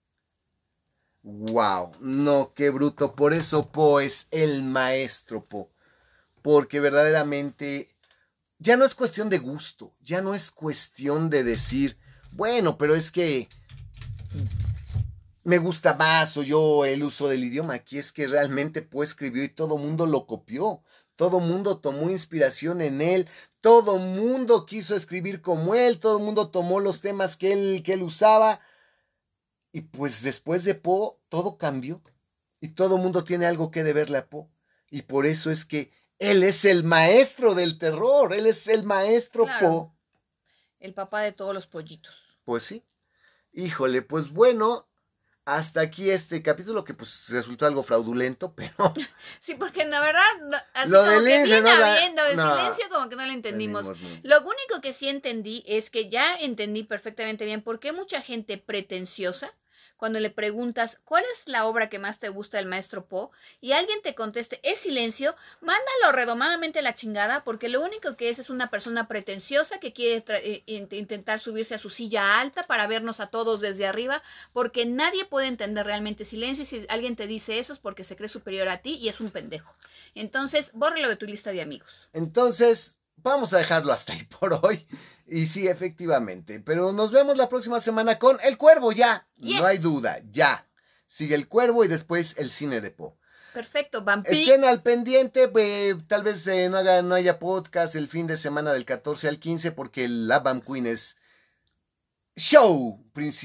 [1.22, 1.92] ¡Wow!
[2.00, 3.16] No, qué bruto.
[3.16, 5.72] Por eso Po es el maestro Po.
[6.42, 7.96] Porque verdaderamente
[8.58, 11.98] ya no es cuestión de gusto, ya no es cuestión de decir,
[12.32, 13.48] bueno, pero es que
[15.46, 17.74] me gusta más o yo el uso del idioma.
[17.74, 20.82] Aquí es que realmente pues escribió y todo mundo lo copió.
[21.14, 23.28] Todo mundo tomó inspiración en él.
[23.60, 26.00] Todo mundo quiso escribir como él.
[26.00, 28.60] Todo mundo tomó los temas que él, que él usaba.
[29.70, 32.02] Y pues después de Poe todo cambió.
[32.58, 34.48] Y todo mundo tiene algo que deberle a Poe.
[34.90, 38.34] Y por eso es que él es el maestro del terror.
[38.34, 39.92] Él es el maestro Poe.
[40.80, 42.16] El papá de todos los pollitos.
[42.44, 42.84] Pues sí.
[43.52, 44.88] Híjole, pues bueno,
[45.46, 48.92] hasta aquí este capítulo que pues resultó algo fraudulento, pero...
[49.38, 53.24] Sí, porque la verdad, así lo como que viene habiendo de silencio como que no
[53.24, 53.86] lo entendimos.
[54.24, 58.58] Lo único que sí entendí es que ya entendí perfectamente bien por qué mucha gente
[58.58, 59.54] pretenciosa
[59.96, 63.30] cuando le preguntas cuál es la obra que más te gusta del maestro Poe
[63.60, 68.30] y alguien te conteste es silencio, mándalo redomadamente a la chingada porque lo único que
[68.30, 72.86] es es una persona pretenciosa que quiere eh, intentar subirse a su silla alta para
[72.86, 74.22] vernos a todos desde arriba
[74.52, 78.16] porque nadie puede entender realmente silencio y si alguien te dice eso es porque se
[78.16, 79.72] cree superior a ti y es un pendejo.
[80.14, 81.90] Entonces, bórrelo de tu lista de amigos.
[82.12, 84.86] Entonces, vamos a dejarlo hasta ahí por hoy.
[85.26, 86.60] Y sí, efectivamente.
[86.60, 89.26] Pero nos vemos la próxima semana con El Cuervo, ya.
[89.36, 90.66] No hay duda, ya.
[91.06, 93.16] Sigue El Cuervo y después el cine de Po.
[93.52, 94.34] Perfecto, Vampir.
[94.34, 98.36] Estén al pendiente, pues, tal vez eh, no, haga, no haya podcast el fin de
[98.36, 101.16] semana del 14 al 15 porque la Vamp Queen es
[102.36, 103.02] show,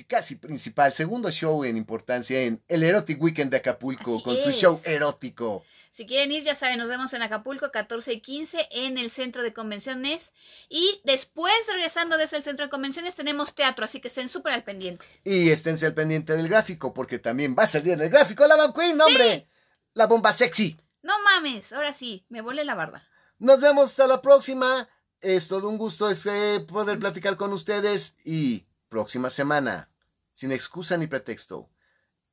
[0.07, 4.81] casi principal, segundo show en importancia en el Erotic Weekend de Acapulco con su show
[4.83, 5.63] erótico.
[5.91, 9.43] Si quieren ir, ya saben, nos vemos en Acapulco 14 y 15 en el centro
[9.43, 10.31] de convenciones.
[10.69, 14.63] Y después, regresando desde el centro de convenciones, tenemos teatro, así que estén súper al
[14.63, 15.05] pendiente.
[15.25, 18.55] Y esténse al pendiente del gráfico, porque también va a salir en el gráfico la
[18.55, 19.49] Van Queen, hombre.
[19.93, 20.79] La bomba sexy.
[21.01, 23.03] No mames, ahora sí, me volé la barba.
[23.37, 24.87] Nos vemos hasta la próxima.
[25.19, 29.89] Es todo un gusto ese poder platicar con ustedes y próxima semana,
[30.33, 31.69] sin excusa ni pretexto.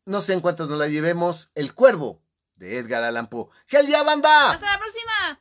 [0.04, 2.22] No sé en cuántos nos la llevemos, El Cuervo
[2.59, 3.48] de Edgar Allan Poe.
[3.66, 4.52] ¡Gel ya, banda!
[4.52, 5.40] ¡Hasta la próxima!